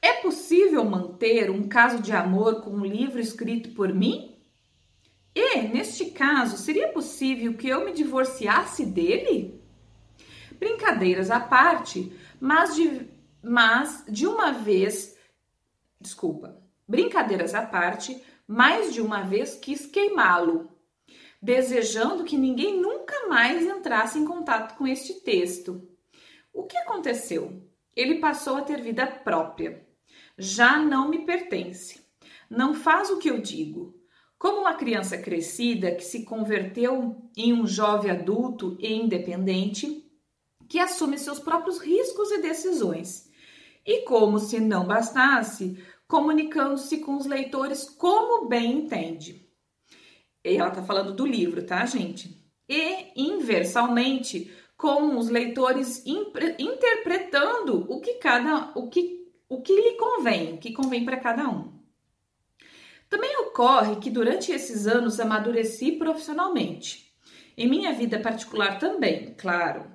É 0.02 0.14
possível 0.14 0.84
manter 0.84 1.52
um 1.52 1.68
caso 1.68 2.02
de 2.02 2.12
amor 2.12 2.62
com 2.62 2.72
um 2.72 2.84
livro 2.84 3.20
escrito 3.20 3.70
por 3.76 3.94
mim? 3.94 4.36
E, 5.36 5.62
neste 5.62 6.06
caso, 6.06 6.58
seria 6.58 6.88
possível 6.88 7.54
que 7.54 7.68
eu 7.68 7.86
me 7.86 7.94
divorciasse 7.94 8.88
dele? 8.88 9.62
Brincadeiras 10.58 11.30
à 11.30 11.40
parte, 11.40 12.12
mas 12.40 12.76
de, 12.76 13.08
mas 13.44 14.04
de 14.10 14.26
uma 14.26 14.52
vez, 14.52 15.16
desculpa, 16.00 16.60
brincadeiras 16.88 17.54
à 17.54 17.62
parte, 17.62 18.20
mais 18.48 18.92
de 18.92 19.00
uma 19.00 19.22
vez 19.22 19.54
quis 19.54 19.86
queimá-lo 19.86 20.71
desejando 21.42 22.24
que 22.24 22.38
ninguém 22.38 22.80
nunca 22.80 23.28
mais 23.28 23.66
entrasse 23.66 24.20
em 24.20 24.26
contato 24.26 24.78
com 24.78 24.86
este 24.86 25.22
texto. 25.22 25.88
O 26.54 26.64
que 26.64 26.78
aconteceu? 26.78 27.64
Ele 27.96 28.20
passou 28.20 28.58
a 28.58 28.62
ter 28.62 28.82
vida 28.82 29.08
própria. 29.08 29.86
Já 30.38 30.78
não 30.78 31.10
me 31.10 31.26
pertence. 31.26 32.00
Não 32.50 32.74
faz 32.74 33.10
o 33.10 33.18
que 33.18 33.30
eu 33.30 33.42
digo. 33.42 33.96
Como 34.38 34.62
uma 34.62 34.76
criança 34.76 35.18
crescida 35.18 35.96
que 35.96 36.04
se 36.04 36.24
converteu 36.24 37.30
em 37.36 37.54
um 37.54 37.66
jovem 37.66 38.12
adulto 38.12 38.78
e 38.80 38.94
independente, 38.94 40.06
que 40.68 40.80
assume 40.80 41.18
seus 41.18 41.40
próprios 41.40 41.80
riscos 41.80 42.32
e 42.32 42.42
decisões. 42.42 43.30
E 43.86 44.04
como 44.04 44.40
se 44.40 44.60
não 44.60 44.86
bastasse, 44.86 45.84
comunicando-se 46.08 47.00
com 47.00 47.16
os 47.16 47.26
leitores 47.26 47.90
como 47.90 48.48
bem 48.48 48.80
entende. 48.80 49.41
E 50.44 50.58
ela 50.58 50.72
tá 50.72 50.82
falando 50.84 51.14
do 51.14 51.26
livro, 51.26 51.64
tá, 51.64 51.86
gente? 51.86 52.42
E 52.68 53.12
inversalmente, 53.16 54.52
com 54.78 55.18
os 55.18 55.30
leitores 55.30 56.04
interpretando 56.06 57.86
o 57.88 58.02
que 58.02 58.16
cada 58.16 58.72
o 58.76 58.90
que 58.90 59.22
o 59.48 59.62
que 59.62 59.76
lhe 59.76 59.98
convém, 59.98 60.54
o 60.54 60.58
que 60.58 60.72
convém 60.72 61.04
para 61.04 61.20
cada 61.20 61.48
um. 61.50 61.74
Também 63.10 63.36
ocorre 63.42 63.98
que 63.98 64.10
durante 64.10 64.54
esses 64.54 64.88
anos 64.88 65.20
amadureci 65.20 65.92
profissionalmente. 65.92 67.14
Em 67.58 67.68
minha 67.68 67.92
vida 67.92 68.18
particular 68.18 68.80
também, 68.80 69.36
claro. 69.38 69.92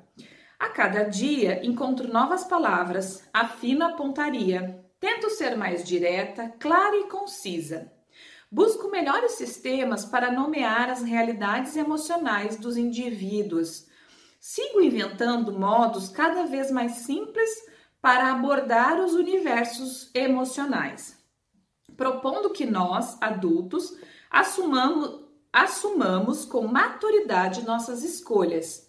A 0.58 0.68
cada 0.68 1.04
dia 1.04 1.64
encontro 1.66 2.12
novas 2.12 2.44
palavras, 2.44 3.26
afino 3.32 3.86
a 3.86 3.92
pontaria, 3.94 4.84
tento 5.00 5.30
ser 5.30 5.56
mais 5.56 5.82
direta, 5.82 6.50
clara 6.60 6.96
e 6.96 7.08
concisa. 7.08 7.90
Busco 8.50 8.88
melhores 8.90 9.32
sistemas 9.32 10.04
para 10.04 10.30
nomear 10.30 10.88
as 10.88 11.02
realidades 11.02 11.76
emocionais 11.76 12.56
dos 12.56 12.76
indivíduos. 12.76 13.86
Sigo 14.38 14.80
inventando 14.80 15.52
modos 15.52 16.08
cada 16.08 16.44
vez 16.44 16.70
mais 16.70 16.92
simples 16.92 17.50
para 18.00 18.30
abordar 18.30 19.00
os 19.00 19.14
universos 19.14 20.10
emocionais, 20.14 21.18
propondo 21.96 22.50
que 22.50 22.64
nós, 22.64 23.20
adultos, 23.20 23.96
assumamos, 24.30 25.24
assumamos 25.52 26.44
com 26.44 26.68
maturidade 26.68 27.64
nossas 27.64 28.04
escolhas, 28.04 28.88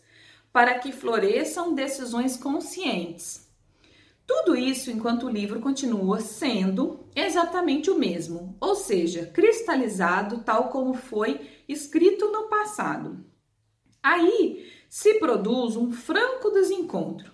para 0.53 0.77
que 0.77 0.91
floresçam 0.91 1.73
decisões 1.73 2.37
conscientes 2.37 3.46
tudo 4.27 4.57
isso 4.57 4.91
enquanto 4.91 5.25
o 5.25 5.29
livro 5.29 5.61
continua 5.61 6.19
sendo 6.19 7.07
exatamente 7.15 7.89
o 7.89 7.97
mesmo, 7.97 8.57
ou 8.59 8.75
seja, 8.75 9.25
cristalizado 9.27 10.43
tal 10.43 10.67
como 10.67 10.93
foi 10.93 11.39
escrito 11.65 12.29
no 12.29 12.49
passado. 12.49 13.25
Aí 14.03 14.69
se 14.89 15.13
produz 15.15 15.77
um 15.77 15.93
franco 15.93 16.51
desencontro 16.51 17.31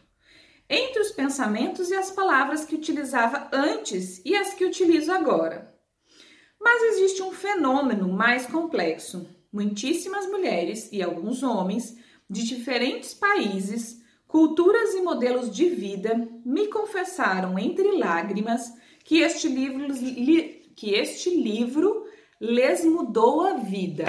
entre 0.70 1.02
os 1.02 1.12
pensamentos 1.12 1.90
e 1.90 1.96
as 1.96 2.12
palavras 2.12 2.64
que 2.64 2.76
utilizava 2.76 3.50
antes 3.52 4.22
e 4.24 4.36
as 4.36 4.54
que 4.54 4.64
utilizo 4.64 5.12
agora. 5.12 5.76
Mas 6.62 6.94
existe 6.94 7.24
um 7.24 7.32
fenômeno 7.32 8.08
mais 8.08 8.46
complexo. 8.46 9.28
Muitíssimas 9.52 10.26
mulheres 10.28 10.90
e 10.92 11.02
alguns 11.04 11.44
homens 11.44 11.98
de 12.30 12.44
diferentes 12.44 13.14
países 13.14 14.04
Culturas 14.34 14.96
e 14.96 15.02
modelos 15.04 15.56
de 15.56 15.70
vida 15.70 16.28
me 16.46 16.68
confessaram 16.68 17.58
entre 17.58 17.98
lágrimas 17.98 18.74
que 19.04 19.20
este 19.20 19.48
livro, 19.48 19.94
que 20.76 20.94
este 20.94 21.30
livro 21.30 22.06
lhes 22.40 22.84
mudou 22.84 23.42
a 23.42 23.54
vida, 23.54 24.06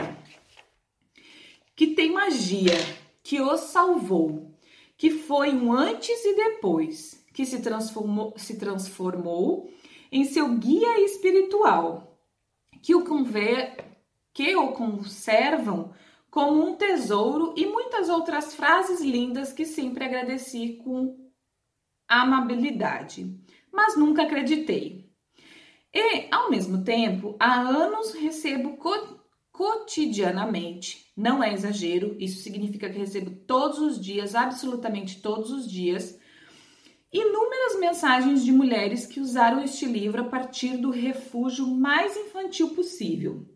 que 1.76 1.88
tem 1.88 2.12
magia, 2.12 2.75
que 3.23 3.41
os 3.41 3.61
salvou, 3.61 4.55
que 4.97 5.11
foi 5.11 5.55
um 5.55 5.73
antes 5.73 6.25
e 6.25 6.35
depois, 6.35 7.25
que 7.33 7.45
se 7.45 7.61
transformou, 7.61 8.35
se 8.37 8.59
transformou 8.59 9.71
em 10.11 10.25
seu 10.25 10.55
guia 10.57 11.00
espiritual, 11.00 12.19
que 12.81 12.95
o, 12.95 13.05
conver, 13.05 13.85
que 14.33 14.55
o 14.55 14.73
conservam 14.73 15.93
como 16.31 16.64
um 16.64 16.76
tesouro 16.76 17.55
e 17.57 17.67
muitas 17.67 18.09
outras 18.09 18.55
frases 18.55 19.00
lindas 19.00 19.53
que 19.53 19.64
sempre 19.64 20.05
agradeci 20.05 20.81
com 20.85 21.24
amabilidade, 22.08 23.38
mas 23.73 23.96
nunca 23.96 24.23
acreditei. 24.23 25.04
E, 25.92 26.28
ao 26.30 26.50
mesmo 26.50 26.82
tempo, 26.82 27.37
há 27.38 27.61
anos 27.61 28.12
recebo 28.14 28.76
co 28.76 29.23
cotidianamente, 29.52 31.12
não 31.16 31.40
é 31.40 31.52
exagero, 31.52 32.16
isso 32.18 32.42
significa 32.42 32.90
que 32.90 32.99
recebo 32.99 33.30
todos 33.30 33.78
os 33.78 34.00
dias, 34.00 34.34
absolutamente 34.34 35.23
todos 35.23 35.52
os 35.52 35.70
dias, 35.70 36.18
inúmeras 37.12 37.78
mensagens 37.78 38.44
de 38.44 38.50
mulheres 38.50 39.06
que 39.06 39.20
usaram 39.20 39.62
este 39.62 39.87
livro 39.87 40.23
a 40.23 40.25
partir 40.25 40.78
do 40.78 40.90
refúgio 40.90 41.68
mais 41.68 42.16
infantil 42.16 42.70
possível. 42.70 43.46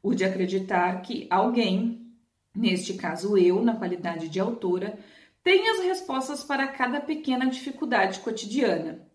O 0.00 0.14
de 0.14 0.24
acreditar 0.24 1.02
que 1.02 1.26
alguém 1.28 2.02
neste 2.54 2.94
caso 2.94 3.36
eu, 3.36 3.62
na 3.62 3.76
qualidade 3.76 4.28
de 4.28 4.38
autora, 4.38 4.98
tenho 5.42 5.72
as 5.72 5.80
respostas 5.80 6.44
para 6.44 6.68
cada 6.68 7.00
pequena 7.00 7.46
dificuldade 7.46 8.20
cotidiana, 8.20 9.06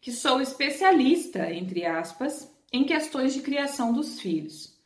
que 0.00 0.12
sou 0.12 0.40
especialista, 0.40 1.52
entre 1.52 1.84
aspas, 1.84 2.52
em 2.72 2.84
questões 2.84 3.34
de 3.34 3.40
criação 3.40 3.92
dos 3.92 4.20
filhos, 4.20 4.78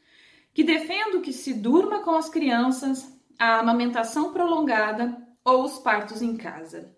que 0.54 0.62
defendo 0.62 1.20
que 1.20 1.32
se 1.32 1.54
durma 1.54 2.00
com 2.02 2.14
as 2.14 2.28
crianças, 2.28 3.10
a 3.38 3.58
amamentação 3.58 4.32
prolongada 4.32 5.16
ou 5.44 5.64
os 5.64 5.78
partos 5.78 6.22
em 6.22 6.36
casa, 6.36 6.94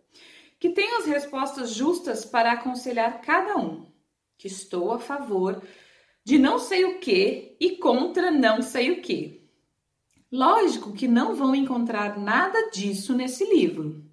que 0.59 0.71
tenho 0.71 0.99
as 0.99 1.07
respostas 1.07 1.75
justas 1.75 2.25
para 2.25 2.53
aconselhar 2.53 3.21
cada 3.21 3.57
um, 3.57 3.87
que 4.37 4.49
estou 4.49 4.93
a 4.93 4.99
favor 4.99 5.63
de 6.25 6.39
não 6.39 6.59
sei 6.59 6.85
o 6.85 6.99
que 6.99 7.57
e 7.61 7.77
contra 7.77 8.31
não 8.31 8.63
sei 8.63 8.91
o 8.93 9.03
que. 9.03 9.44
Lógico 10.37 10.93
que 10.93 11.07
não 11.07 11.37
vão 11.37 11.55
encontrar 11.55 12.19
nada 12.19 12.69
disso 12.73 13.15
nesse 13.15 13.45
livro. 13.45 14.05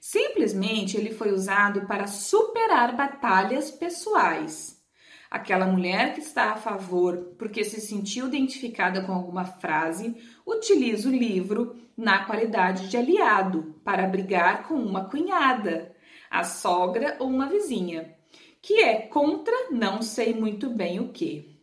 Simplesmente 0.00 0.96
ele 0.96 1.12
foi 1.12 1.34
usado 1.34 1.86
para 1.86 2.06
superar 2.06 2.96
batalhas 2.96 3.70
pessoais. 3.70 4.82
Aquela 5.30 5.66
mulher 5.66 6.14
que 6.14 6.20
está 6.20 6.52
a 6.52 6.56
favor 6.56 7.34
porque 7.38 7.62
se 7.62 7.78
sentiu 7.78 8.28
identificada 8.28 9.02
com 9.02 9.12
alguma 9.12 9.44
frase 9.44 10.16
utiliza 10.46 11.10
o 11.10 11.12
livro 11.12 11.76
na 11.94 12.24
qualidade 12.24 12.88
de 12.88 12.96
aliado 12.96 13.78
para 13.84 14.06
brigar 14.06 14.66
com 14.66 14.76
uma 14.76 15.10
cunhada, 15.10 15.94
a 16.30 16.42
sogra 16.42 17.16
ou 17.18 17.28
uma 17.28 17.50
vizinha, 17.50 18.16
que 18.62 18.80
é 18.80 18.96
contra 19.02 19.70
não 19.70 20.00
sei 20.00 20.32
muito 20.32 20.70
bem 20.70 21.00
o 21.00 21.12
que. 21.12 21.54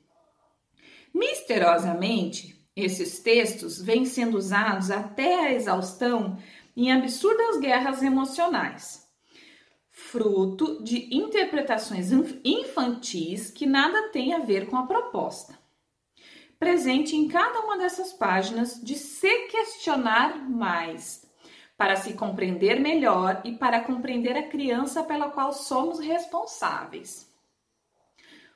Misteriosamente, 1.11 2.56
esses 2.77 3.19
textos 3.19 3.81
vêm 3.81 4.05
sendo 4.05 4.37
usados 4.37 4.91
até 4.91 5.47
a 5.47 5.53
exaustão 5.53 6.37
em 6.75 6.91
absurdas 6.91 7.57
guerras 7.59 8.03
emocionais, 8.03 9.03
fruto 9.89 10.83
de 10.83 11.09
interpretações 11.11 12.11
infantis 12.45 13.49
que 13.49 13.65
nada 13.65 14.09
têm 14.09 14.35
a 14.35 14.39
ver 14.39 14.67
com 14.67 14.77
a 14.77 14.85
proposta. 14.85 15.57
Presente 16.59 17.15
em 17.15 17.27
cada 17.27 17.61
uma 17.61 17.79
dessas 17.79 18.13
páginas 18.13 18.79
de 18.79 18.93
se 18.93 19.47
questionar 19.47 20.47
mais, 20.47 21.25
para 21.75 21.95
se 21.95 22.13
compreender 22.13 22.79
melhor 22.79 23.41
e 23.43 23.53
para 23.53 23.81
compreender 23.81 24.37
a 24.37 24.47
criança 24.47 25.03
pela 25.03 25.31
qual 25.31 25.51
somos 25.51 25.99
responsáveis. 25.99 27.27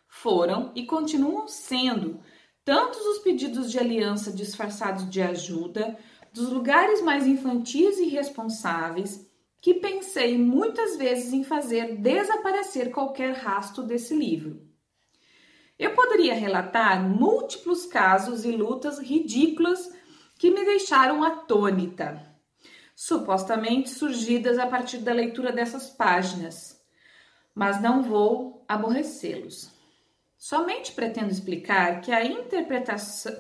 Foram 0.07 0.71
e 0.75 0.85
continuam 0.85 1.47
sendo 1.47 2.19
tantos 2.63 3.01
os 3.01 3.19
pedidos 3.19 3.71
de 3.71 3.79
aliança 3.79 4.31
disfarçados 4.31 5.09
de 5.09 5.21
ajuda, 5.21 5.97
dos 6.33 6.49
lugares 6.49 7.01
mais 7.01 7.27
infantis 7.27 7.97
e 7.97 8.05
responsáveis, 8.05 9.27
que 9.59 9.75
pensei 9.75 10.37
muitas 10.37 10.97
vezes 10.97 11.33
em 11.33 11.43
fazer 11.43 11.97
desaparecer 11.97 12.91
qualquer 12.91 13.33
rastro 13.33 13.83
desse 13.83 14.15
livro. 14.15 14.61
Eu 15.77 15.93
poderia 15.95 16.33
relatar 16.33 17.01
múltiplos 17.01 17.85
casos 17.85 18.45
e 18.45 18.51
lutas 18.51 18.99
ridículas 18.99 19.91
que 20.37 20.51
me 20.51 20.63
deixaram 20.63 21.23
atônita, 21.23 22.21
supostamente 22.95 23.89
surgidas 23.89 24.57
a 24.57 24.67
partir 24.67 24.99
da 24.99 25.13
leitura 25.13 25.51
dessas 25.51 25.89
páginas, 25.89 26.79
mas 27.53 27.81
não 27.81 28.03
vou 28.03 28.63
aborrecê-los. 28.67 29.70
Somente 30.41 30.93
pretendo 30.93 31.29
explicar 31.29 32.01
que, 32.01 32.11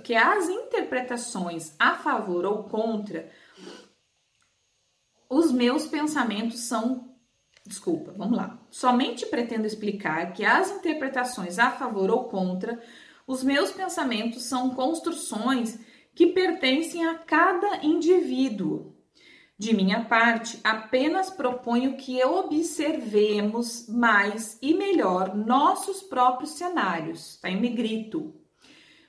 que 0.03 0.13
as 0.13 0.49
interpretações 0.49 1.73
a 1.79 1.95
favor 1.95 2.45
ou 2.45 2.65
contra 2.65 3.27
os 5.27 5.51
meus 5.51 5.87
pensamentos 5.87 6.59
são. 6.59 7.15
Desculpa, 7.65 8.13
vamos 8.15 8.37
lá. 8.37 8.63
Somente 8.69 9.25
pretendo 9.25 9.65
explicar 9.65 10.31
que 10.31 10.45
as 10.45 10.69
interpretações 10.69 11.57
a 11.57 11.71
favor 11.71 12.11
ou 12.11 12.25
contra 12.25 12.79
os 13.25 13.43
meus 13.43 13.71
pensamentos 13.71 14.43
são 14.43 14.75
construções 14.75 15.79
que 16.13 16.27
pertencem 16.27 17.07
a 17.07 17.15
cada 17.17 17.83
indivíduo 17.83 18.90
de 19.61 19.75
minha 19.75 20.03
parte, 20.05 20.59
apenas 20.63 21.29
proponho 21.29 21.95
que 21.95 22.23
observemos 22.25 23.87
mais 23.87 24.57
e 24.59 24.73
melhor 24.73 25.35
nossos 25.35 26.01
próprios 26.01 26.53
cenários. 26.53 27.35
Está 27.35 27.47
em 27.47 27.61
negrito. 27.61 28.33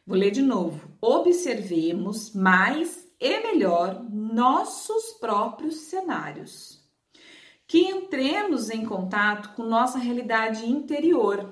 Vou 0.06 0.14
ler 0.14 0.30
de 0.30 0.42
novo. 0.42 0.92
Observemos 1.00 2.34
mais 2.34 3.10
e 3.18 3.40
melhor 3.40 4.04
nossos 4.10 5.12
próprios 5.18 5.76
cenários. 5.86 6.86
Que 7.66 7.86
entremos 7.86 8.68
em 8.68 8.84
contato 8.84 9.56
com 9.56 9.62
nossa 9.62 9.96
realidade 9.96 10.70
interior. 10.70 11.50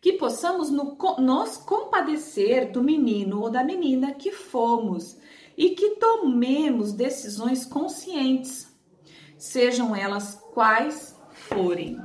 Que 0.00 0.14
possamos 0.14 0.70
no, 0.70 0.96
nos 1.18 1.58
compadecer 1.58 2.72
do 2.72 2.82
menino 2.82 3.42
ou 3.42 3.50
da 3.50 3.62
menina 3.62 4.14
que 4.14 4.32
fomos 4.32 5.18
e 5.56 5.70
que 5.70 5.96
tomemos 5.96 6.92
decisões 6.92 7.64
conscientes, 7.64 8.74
sejam 9.38 9.94
elas 9.94 10.34
quais 10.52 11.16
forem. 11.30 11.98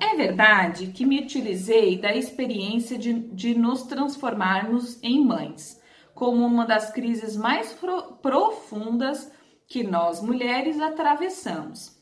É 0.00 0.16
verdade 0.16 0.88
que 0.88 1.04
me 1.04 1.20
utilizei 1.20 1.98
da 1.98 2.14
experiência 2.14 2.98
de, 2.98 3.12
de 3.12 3.54
nos 3.54 3.82
transformarmos 3.82 4.98
em 5.02 5.24
mães, 5.24 5.80
como 6.14 6.44
uma 6.44 6.64
das 6.66 6.90
crises 6.90 7.36
mais 7.36 7.76
profundas 8.22 9.30
que 9.66 9.82
nós 9.82 10.22
mulheres 10.22 10.80
atravessamos. 10.80 12.00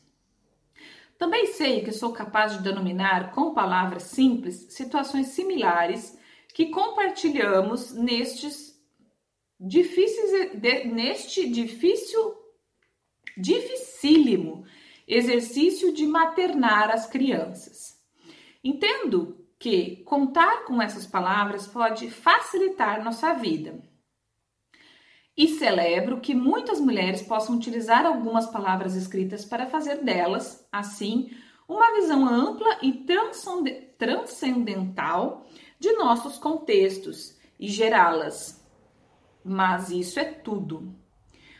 Também 1.17 1.47
sei 1.47 1.83
que 1.83 1.91
sou 1.91 2.13
capaz 2.13 2.53
de 2.53 2.63
denominar 2.63 3.31
com 3.31 3.53
palavras 3.53 4.03
simples 4.03 4.67
situações 4.69 5.27
similares 5.27 6.17
que 6.53 6.67
compartilhamos 6.67 7.93
nestes 7.93 8.77
difíceis, 9.59 10.51
de, 10.53 10.85
neste 10.85 11.49
difícil, 11.49 12.35
dificílimo 13.37 14.65
exercício 15.07 15.93
de 15.93 16.05
maternar 16.05 16.91
as 16.91 17.07
crianças. 17.07 17.99
Entendo 18.63 19.45
que 19.57 19.97
contar 20.03 20.63
com 20.65 20.81
essas 20.81 21.05
palavras 21.05 21.67
pode 21.67 22.09
facilitar 22.09 23.03
nossa 23.03 23.33
vida. 23.33 23.81
E 25.35 25.47
celebro 25.47 26.19
que 26.19 26.35
muitas 26.35 26.79
mulheres 26.79 27.21
possam 27.21 27.55
utilizar 27.55 28.05
algumas 28.05 28.45
palavras 28.47 28.95
escritas 28.95 29.43
para 29.45 29.67
fazer 29.67 30.03
delas, 30.03 30.67
assim, 30.71 31.31
uma 31.67 31.93
visão 31.95 32.27
ampla 32.27 32.79
e 32.81 33.05
transcendental 33.97 35.45
de 35.79 35.93
nossos 35.93 36.37
contextos 36.37 37.37
e 37.59 37.67
gerá-las. 37.67 38.63
Mas 39.43 39.89
isso 39.89 40.19
é 40.19 40.25
tudo. 40.25 40.93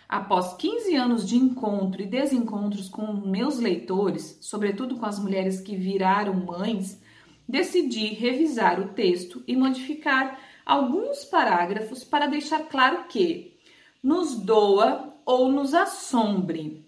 Após 0.07 0.53
15 0.55 0.95
anos 0.95 1.27
de 1.27 1.37
encontro 1.37 2.01
e 2.01 2.05
desencontros 2.07 2.89
com 2.89 3.13
meus 3.13 3.59
leitores, 3.59 4.37
sobretudo 4.41 4.97
com 4.97 5.05
as 5.05 5.19
mulheres 5.19 5.61
que 5.61 5.75
viraram 5.75 6.33
mães, 6.33 7.01
decidi 7.47 8.07
revisar 8.07 8.79
o 8.79 8.89
texto 8.89 9.43
e 9.47 9.55
modificar 9.55 10.39
alguns 10.65 11.23
parágrafos 11.25 12.03
para 12.03 12.27
deixar 12.27 12.67
claro 12.67 13.07
que 13.07 13.57
nos 14.01 14.35
doa 14.35 15.15
ou 15.25 15.51
nos 15.51 15.73
assombre, 15.73 16.87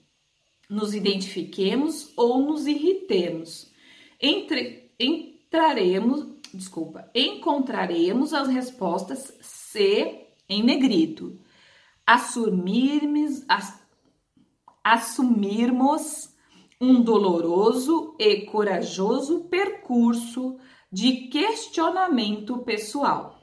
nos 0.69 0.93
identifiquemos 0.93 2.11
ou 2.17 2.41
nos 2.41 2.65
irritemos. 2.65 3.71
Entre, 4.19 4.91
entraremos 4.99 6.40
desculpa, 6.53 7.09
encontraremos 7.13 8.33
as 8.33 8.47
respostas 8.47 9.33
C 9.41 10.27
em 10.47 10.63
negrito. 10.63 11.39
Assumirmos, 12.05 13.43
as, 13.47 13.81
assumirmos 14.83 16.29
um 16.79 17.01
doloroso 17.01 18.15
e 18.19 18.41
corajoso 18.41 19.45
percurso 19.45 20.57
de 20.91 21.27
questionamento 21.27 22.57
pessoal. 22.59 23.39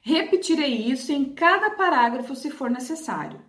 Repetirei 0.00 0.90
isso 0.90 1.12
em 1.12 1.32
cada 1.32 1.70
parágrafo 1.70 2.34
se 2.34 2.50
for 2.50 2.68
necessário. 2.68 3.40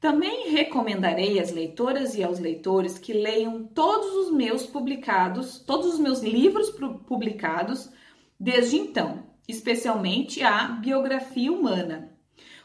Também 0.00 0.50
recomendarei 0.50 1.40
às 1.40 1.50
leitoras 1.50 2.14
e 2.14 2.22
aos 2.22 2.38
leitores 2.38 2.98
que 2.98 3.12
leiam 3.12 3.64
todos 3.64 4.14
os 4.14 4.32
meus 4.32 4.64
publicados, 4.64 5.58
todos 5.58 5.94
os 5.94 5.98
meus 5.98 6.20
livros 6.20 6.70
publicados 6.70 7.90
desde 8.38 8.76
então, 8.76 9.24
especialmente 9.48 10.42
a 10.44 10.68
Biografia 10.68 11.50
Humana, 11.52 12.16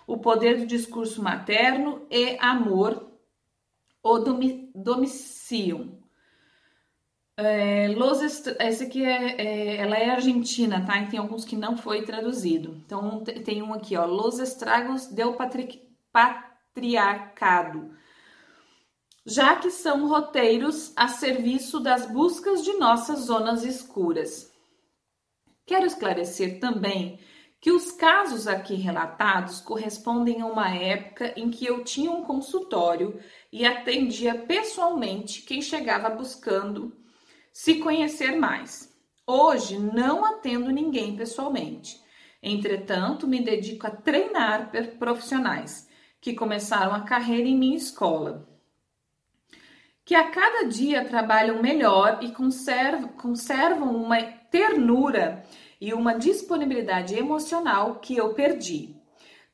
O 0.06 0.17
Poder 0.17 0.60
do 0.60 0.67
Discurso 0.67 1.24
Materno 1.24 2.06
e 2.12 2.38
Amor, 2.39 3.12
o 4.04 4.19
Domicium. 4.76 5.98
É, 7.36 7.88
Los 7.88 8.46
aqui 8.80 9.04
é, 9.04 9.41
é, 9.41 9.78
ela 9.78 9.98
é 9.98 10.12
argentina, 10.12 10.86
tá? 10.86 11.02
E 11.02 11.08
tem 11.08 11.19
alguns 11.19 11.46
que 11.46 11.56
não 11.56 11.76
foi 11.76 12.04
traduzido. 12.04 12.80
Então 12.86 13.24
tem 13.24 13.63
um 13.63 13.74
aqui, 13.74 13.98
ó, 13.98 14.06
Los 14.06 14.38
Estragos 14.38 15.08
del 15.08 15.34
Patrick, 15.34 15.82
Pat 16.12 16.53
patriarcado, 16.74 17.92
já 19.26 19.56
que 19.56 19.70
são 19.70 20.08
roteiros 20.08 20.92
a 20.96 21.08
serviço 21.08 21.80
das 21.80 22.06
buscas 22.12 22.64
de 22.64 22.74
nossas 22.74 23.20
zonas 23.20 23.64
escuras. 23.64 24.52
Quero 25.66 25.86
esclarecer 25.86 26.60
também 26.60 27.20
que 27.62 27.72
os 27.72 27.92
casos 27.94 28.48
aqui 28.48 28.74
relatados 28.74 29.62
correspondem 29.62 30.42
a 30.42 30.46
uma 30.46 30.76
época 30.76 31.34
em 31.38 31.50
que 31.50 31.66
eu 31.66 31.84
tinha 31.86 32.12
um 32.12 32.24
consultório 32.24 33.18
e 33.50 33.66
atendia 33.66 34.36
pessoalmente 34.36 35.44
quem 35.44 35.62
chegava 35.62 36.10
buscando 36.10 36.92
se 37.54 37.76
conhecer 37.76 38.36
mais. 38.36 38.92
Hoje 39.26 39.80
não 39.80 40.26
atendo 40.26 40.70
ninguém 40.70 41.16
pessoalmente. 41.16 42.02
Entretanto, 42.42 43.26
me 43.26 43.42
dedico 43.42 43.88
a 43.88 43.92
treinar 43.92 44.70
profissionais 45.00 45.88
que 46.24 46.34
começaram 46.34 46.96
a 46.96 47.02
carreira 47.02 47.50
em 47.50 47.58
minha 47.58 47.76
escola, 47.76 48.48
que 50.06 50.16
a 50.16 50.32
cada 50.32 50.64
dia 50.64 51.04
trabalham 51.04 51.62
melhor 51.62 52.20
e 52.22 52.32
conservam, 52.32 53.10
conservam 53.10 53.94
uma 53.94 54.22
ternura 54.22 55.44
e 55.82 55.94
uma 55.94 56.14
disponibilidade 56.18 57.14
emocional 57.14 57.96
que 57.96 58.16
eu 58.16 58.34
perdi. 58.34 58.96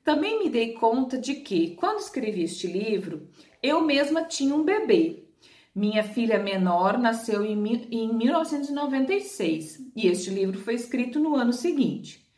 Também 0.04 0.44
me 0.44 0.48
dei 0.48 0.74
conta 0.74 1.18
de 1.18 1.38
que, 1.38 1.72
quando 1.72 2.02
escrevi 2.02 2.44
este 2.44 2.68
livro, 2.68 3.28
eu 3.64 3.82
mesma 3.82 4.24
tinha 4.26 4.54
um 4.54 4.64
bebê. 4.64 5.28
Minha 5.74 6.04
filha 6.04 6.38
menor 6.38 7.00
nasceu 7.00 7.44
em, 7.44 7.58
em 7.92 8.14
1996 8.14 9.92
e 9.96 10.06
este 10.06 10.30
livro 10.30 10.60
foi 10.60 10.76
escrito 10.76 11.20
no 11.20 11.36
ano 11.36 11.52
seguinte. 11.52 12.29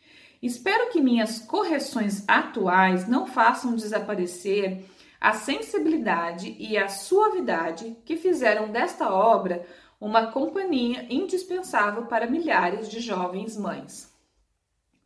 Espero 0.41 0.89
que 0.89 0.99
minhas 0.99 1.39
correções 1.39 2.23
atuais 2.27 3.07
não 3.07 3.27
façam 3.27 3.75
desaparecer 3.75 4.85
a 5.19 5.33
sensibilidade 5.33 6.55
e 6.57 6.77
a 6.77 6.87
suavidade 6.87 7.95
que 8.03 8.17
fizeram 8.17 8.71
desta 8.71 9.13
obra 9.13 9.67
uma 9.99 10.31
companhia 10.31 11.05
indispensável 11.11 12.07
para 12.07 12.25
milhares 12.25 12.89
de 12.89 12.99
jovens 12.99 13.55
mães. 13.55 14.11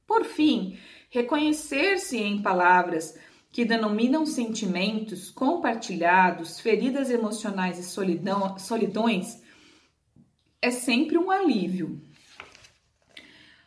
Por 0.08 0.24
fim, 0.24 0.80
reconhecer-se 1.10 2.18
em 2.18 2.42
palavras 2.42 3.18
que 3.52 3.66
denominam 3.66 4.26
sentimentos 4.26 5.30
compartilhados, 5.30 6.62
feridas 6.62 7.10
emocionais 7.10 7.78
e 7.78 7.84
solidão, 7.84 8.58
solidões 8.58 9.42
é 10.62 10.72
sempre 10.72 11.18
um 11.18 11.30
alívio. 11.30 12.02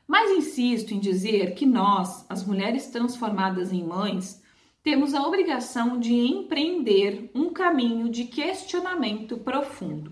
Mas 0.09 0.31
insisto 0.31 0.95
em 0.95 0.99
dizer 0.99 1.55
que 1.55 1.67
nós, 1.67 2.25
as 2.31 2.43
mulheres 2.43 2.87
transformadas 2.87 3.71
em 3.71 3.85
mães, 3.85 4.43
temos 4.83 5.13
a 5.13 5.23
obrigação 5.23 6.01
de 6.01 6.15
empreender 6.15 7.31
um 7.35 7.53
caminho 7.53 8.09
de 8.09 8.25
questionamento 8.25 9.37
profundo. 9.37 10.11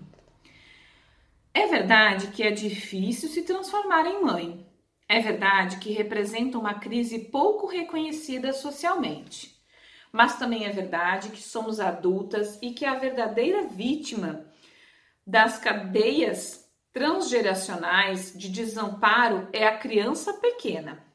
É 1.51 1.65
verdade 1.65 2.27
que 2.27 2.43
é 2.43 2.51
difícil 2.51 3.27
se 3.27 3.41
transformar 3.41 4.05
em 4.05 4.23
mãe. 4.23 4.67
É 5.09 5.19
verdade 5.19 5.77
que 5.77 5.91
representa 5.91 6.59
uma 6.59 6.75
crise 6.75 7.17
pouco 7.17 7.65
reconhecida 7.65 8.53
socialmente. 8.53 9.57
Mas 10.11 10.37
também 10.37 10.65
é 10.65 10.69
verdade 10.69 11.29
que 11.29 11.41
somos 11.41 11.79
adultas 11.79 12.59
e 12.61 12.71
que 12.71 12.85
a 12.85 12.93
verdadeira 12.93 13.63
vítima 13.63 14.45
das 15.25 15.57
cadeias 15.57 16.66
transgeracionais 16.91 18.33
de 18.37 18.49
desamparo 18.49 19.47
é 19.53 19.67
a 19.67 19.77
criança 19.77 20.33
pequena. 20.33 21.05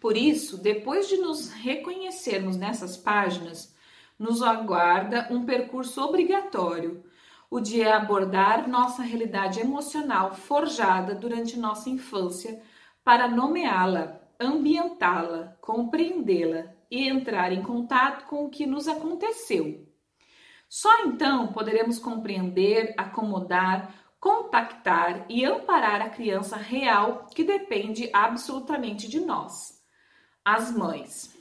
Por 0.00 0.16
isso, 0.16 0.56
depois 0.58 1.08
de 1.08 1.16
nos 1.16 1.50
reconhecermos 1.50 2.56
nessas 2.56 2.96
páginas, 2.96 3.74
nos 4.18 4.42
aguarda 4.42 5.28
um 5.30 5.44
percurso 5.44 6.00
obrigatório, 6.00 7.04
o 7.50 7.60
de 7.60 7.82
abordar 7.82 8.68
nossa 8.68 9.02
realidade 9.02 9.60
emocional 9.60 10.34
forjada 10.34 11.14
durante 11.14 11.58
nossa 11.58 11.88
infância 11.88 12.60
para 13.02 13.26
nomeá-la, 13.26 14.20
ambientá-la, 14.38 15.56
compreendê-la 15.60 16.66
e 16.90 17.08
entrar 17.08 17.52
em 17.52 17.62
contato 17.62 18.26
com 18.26 18.44
o 18.44 18.50
que 18.50 18.66
nos 18.66 18.86
aconteceu. 18.86 19.86
Só 20.68 21.04
então 21.04 21.52
poderemos 21.52 21.98
compreender, 21.98 22.92
acomodar, 22.96 23.94
contactar 24.20 25.26
e 25.28 25.44
amparar 25.44 26.00
a 26.02 26.10
criança 26.10 26.56
real 26.56 27.26
que 27.34 27.44
depende 27.44 28.10
absolutamente 28.12 29.08
de 29.08 29.20
nós 29.20 29.78
as 30.50 30.70
mães. 30.70 31.36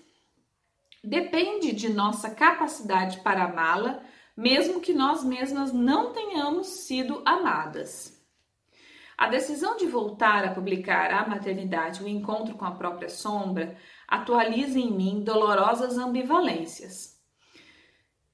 Depende 1.02 1.72
de 1.72 1.88
nossa 1.88 2.30
capacidade 2.30 3.22
para 3.22 3.46
amá-la, 3.46 4.02
mesmo 4.36 4.82
que 4.82 4.92
nós 4.92 5.24
mesmas 5.24 5.72
não 5.72 6.12
tenhamos 6.12 6.68
sido 6.68 7.22
amadas. 7.24 8.22
A 9.18 9.30
decisão 9.30 9.78
de 9.78 9.88
voltar 9.88 10.44
a 10.44 10.54
publicar 10.54 11.12
A 11.14 11.26
Maternidade, 11.26 12.04
o 12.04 12.08
encontro 12.08 12.56
com 12.56 12.66
a 12.66 12.72
própria 12.72 13.08
sombra, 13.08 13.78
atualiza 14.06 14.78
em 14.78 14.92
mim 14.92 15.24
dolorosas 15.24 15.98
ambivalências. 15.98 17.17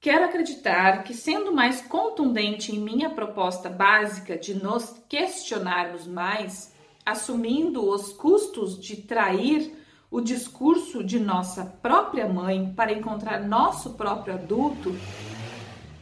Quero 0.04 0.26
acreditar 0.26 1.02
que, 1.02 1.14
sendo 1.14 1.50
mais 1.50 1.80
contundente 1.80 2.76
em 2.76 2.78
minha 2.78 3.08
proposta 3.08 3.70
básica 3.70 4.36
de 4.36 4.52
nos 4.52 5.02
questionarmos 5.08 6.06
mais, 6.06 6.74
assumindo 7.06 7.88
os 7.88 8.12
custos 8.12 8.78
de 8.78 8.96
trair 8.96 9.74
o 10.10 10.20
discurso 10.20 11.02
de 11.02 11.18
nossa 11.18 11.64
própria 11.80 12.28
mãe 12.28 12.70
para 12.76 12.92
encontrar 12.92 13.48
nosso 13.48 13.94
próprio 13.94 14.34
adulto 14.34 14.94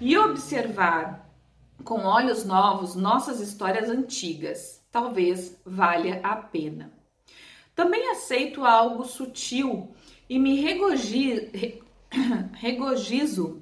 e 0.01 0.19
observar 0.19 1.33
com 1.85 2.01
olhos 2.01 2.45
novos 2.45 2.97
nossas 2.97 3.38
histórias 3.38 3.88
antigas. 3.88 4.85
Talvez 4.91 5.57
valha 5.65 6.19
a 6.25 6.35
pena. 6.35 6.93
Também 7.73 8.11
aceito 8.11 8.65
algo 8.65 9.05
sutil 9.05 9.95
e 10.29 10.41
me 10.41 10.61
regozijo, 10.61 11.53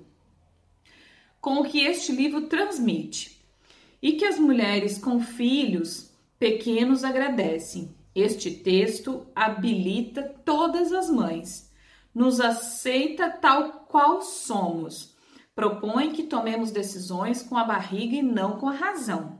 com 1.41 1.61
o 1.61 1.65
que 1.65 1.81
este 1.81 2.13
livro 2.13 2.43
transmite 2.43 3.41
e 4.03 4.13
que 4.13 4.25
as 4.25 4.39
mulheres 4.39 4.99
com 4.99 5.21
filhos 5.21 6.11
pequenos 6.39 7.05
agradecem. 7.05 7.95
Este 8.15 8.51
texto 8.51 9.27
habilita 9.35 10.23
todas 10.45 10.93
as 10.93 11.09
mães, 11.09 11.73
nos 12.15 12.41
aceita 12.41 13.31
tal 13.31 13.87
qual 13.89 14.21
somos, 14.21 15.15
propõe 15.55 16.11
que 16.11 16.25
tomemos 16.25 16.71
decisões 16.71 17.43
com 17.43 17.57
a 17.57 17.65
barriga 17.65 18.17
e 18.17 18.23
não 18.23 18.59
com 18.59 18.69
a 18.69 18.75
razão. 18.75 19.39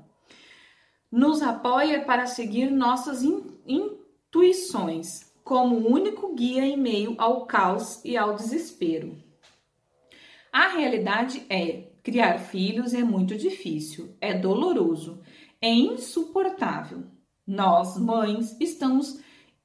Nos 1.11 1.43
apoia 1.43 2.05
para 2.05 2.27
seguir 2.27 2.71
nossas 2.71 3.25
intuições 3.67 5.33
como 5.43 5.89
único 5.89 6.33
guia 6.35 6.65
em 6.65 6.77
meio 6.77 7.17
ao 7.19 7.45
caos 7.47 8.01
e 8.05 8.17
ao 8.17 8.37
desespero. 8.37 9.19
A 10.53 10.69
realidade 10.69 11.45
é: 11.49 11.90
criar 12.11 12.39
filhos 12.39 12.93
é 12.93 13.05
muito 13.05 13.37
difícil, 13.37 14.17
é 14.21 14.37
doloroso, 14.37 15.21
é 15.61 15.71
insuportável. 15.71 17.05
Nós, 17.47 17.97
mães, 17.97 18.57
estamos 18.59 19.21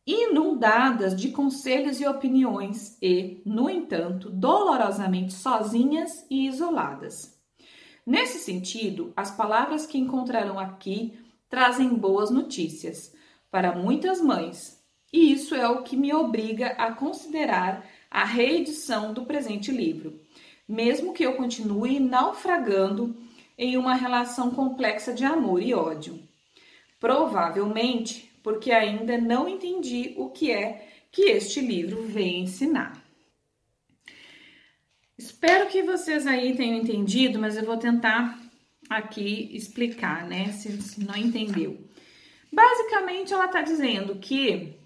inundadas 0.05 1.15
de 1.19 1.31
conselhos 1.31 1.99
e 1.99 2.05
opiniões 2.05 2.99
e, 3.01 3.41
no 3.43 3.67
entanto, 3.67 4.29
dolorosamente 4.29 5.34
sozinhas 5.34 6.23
e 6.29 6.45
isoladas. 6.45 7.36
Nesse 8.05 8.38
sentido, 8.38 9.12
as 9.15 9.31
palavras 9.31 9.88
que 9.88 9.97
encontrarão 9.97 10.60
aqui 10.60 11.17
trazem 11.49 11.95
boas 11.95 12.29
notícias 12.29 13.12
para 13.49 13.75
muitas 13.75 14.21
mães, 14.21 14.79
e 15.12 15.31
isso 15.31 15.55
é 15.55 15.67
o 15.67 15.81
que 15.81 15.97
me 15.97 16.13
obriga 16.13 16.67
a 16.73 16.91
considerar 16.91 17.84
a 18.12 18.23
reedição 18.23 19.13
do 19.15 19.25
presente 19.25 19.71
livro, 19.71 20.19
mesmo 20.67 21.13
que 21.13 21.23
eu 21.23 21.36
continue 21.36 21.99
naufragando 21.99 23.15
em 23.58 23.78
uma 23.78 23.95
relação 23.95 24.51
complexa 24.51 25.13
de 25.13 25.23
amor 25.23 25.62
e 25.62 25.73
ódio. 25.73 26.19
Provavelmente 26.99 28.32
porque 28.45 28.71
ainda 28.71 29.17
não 29.17 29.49
entendi 29.49 30.13
o 30.17 30.30
que 30.30 30.51
é 30.51 30.88
que 31.12 31.23
este 31.23 31.62
livro 31.62 32.04
vem 32.04 32.43
ensinar. 32.43 33.04
Espero 35.17 35.67
que 35.67 35.82
vocês 35.82 36.28
aí 36.28 36.56
tenham 36.56 36.78
entendido, 36.78 37.39
mas 37.39 37.58
eu 37.58 37.65
vou 37.65 37.78
tentar 37.78 38.39
aqui 38.88 39.49
explicar, 39.56 40.28
né? 40.28 40.51
Se, 40.51 40.80
se 40.82 41.04
não 41.04 41.15
entendeu. 41.15 41.89
Basicamente, 42.51 43.34
ela 43.34 43.45
está 43.45 43.62
dizendo 43.62 44.17
que 44.17 44.78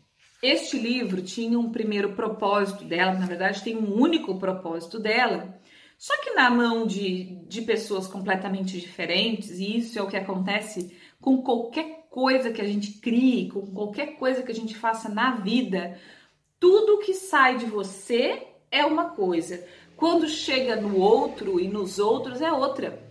este 0.42 0.78
livro 0.80 1.22
tinha 1.22 1.60
um 1.60 1.72
primeiro 1.72 2.14
propósito 2.14 2.86
dela, 2.86 3.14
na 3.16 3.26
verdade, 3.26 3.62
tem 3.62 3.76
um 3.76 3.94
único 3.94 4.40
propósito 4.40 5.00
dela, 5.00 5.59
só 6.00 6.18
que 6.22 6.32
na 6.32 6.50
mão 6.50 6.88
de, 6.88 7.36
de 7.46 7.62
pessoas 7.62 8.08
completamente 8.08 8.80
diferentes, 8.80 9.60
e 9.60 9.78
isso 9.78 10.00
é 10.00 10.02
o 10.02 10.08
que 10.08 10.16
acontece 10.16 10.98
com 11.20 11.42
qualquer 11.42 12.08
coisa 12.10 12.54
que 12.54 12.62
a 12.62 12.66
gente 12.66 12.94
crie, 13.02 13.52
com 13.52 13.68
qualquer 13.68 14.16
coisa 14.18 14.42
que 14.42 14.50
a 14.50 14.56
gente 14.56 14.78
faça 14.78 15.10
na 15.10 15.36
vida, 15.36 16.00
tudo 16.58 17.00
que 17.00 17.14
sai 17.14 17.58
de 17.58 17.66
você 17.66 18.48
é 18.72 18.86
uma 18.86 19.10
coisa. 19.10 19.68
Quando 19.98 20.30
chega 20.30 20.78
no 20.78 20.98
outro 20.98 21.60
e 21.60 21.68
nos 21.68 22.00
outros 22.00 22.42
é 22.42 22.50
outra. 22.50 23.04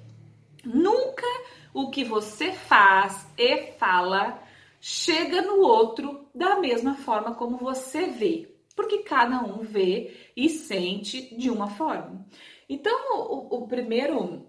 Nunca 0.65 1.27
o 1.75 1.91
que 1.91 2.03
você 2.03 2.53
faz 2.53 3.27
e 3.37 3.73
fala 3.73 4.43
chega 4.81 5.43
no 5.43 5.61
outro 5.61 6.27
da 6.35 6.59
mesma 6.59 6.95
forma 6.95 7.35
como 7.35 7.59
você 7.59 8.07
vê, 8.07 8.49
porque 8.75 8.99
cada 9.03 9.43
um 9.43 9.59
vê 9.59 10.31
e 10.35 10.49
sente 10.49 11.37
de 11.37 11.51
uma 11.51 11.69
forma. 11.69 12.27
Então, 12.69 13.17
o, 13.17 13.63
o 13.63 13.69
primeiro, 13.69 14.47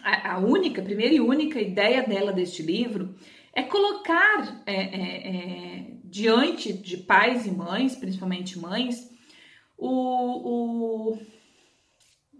a, 0.00 0.34
a, 0.34 0.38
única, 0.38 0.82
primeira 0.82 1.14
e 1.14 1.20
única 1.20 1.60
ideia 1.60 2.02
dela 2.02 2.32
deste 2.32 2.62
livro 2.62 3.14
é 3.54 3.62
colocar 3.62 4.62
é, 4.66 4.74
é, 4.74 5.36
é, 5.36 5.86
diante 6.04 6.72
de 6.72 6.96
pais 6.96 7.46
e 7.46 7.50
mães, 7.50 7.94
principalmente 7.94 8.58
mães, 8.58 9.10
o, 9.78 11.12
o 11.12 11.18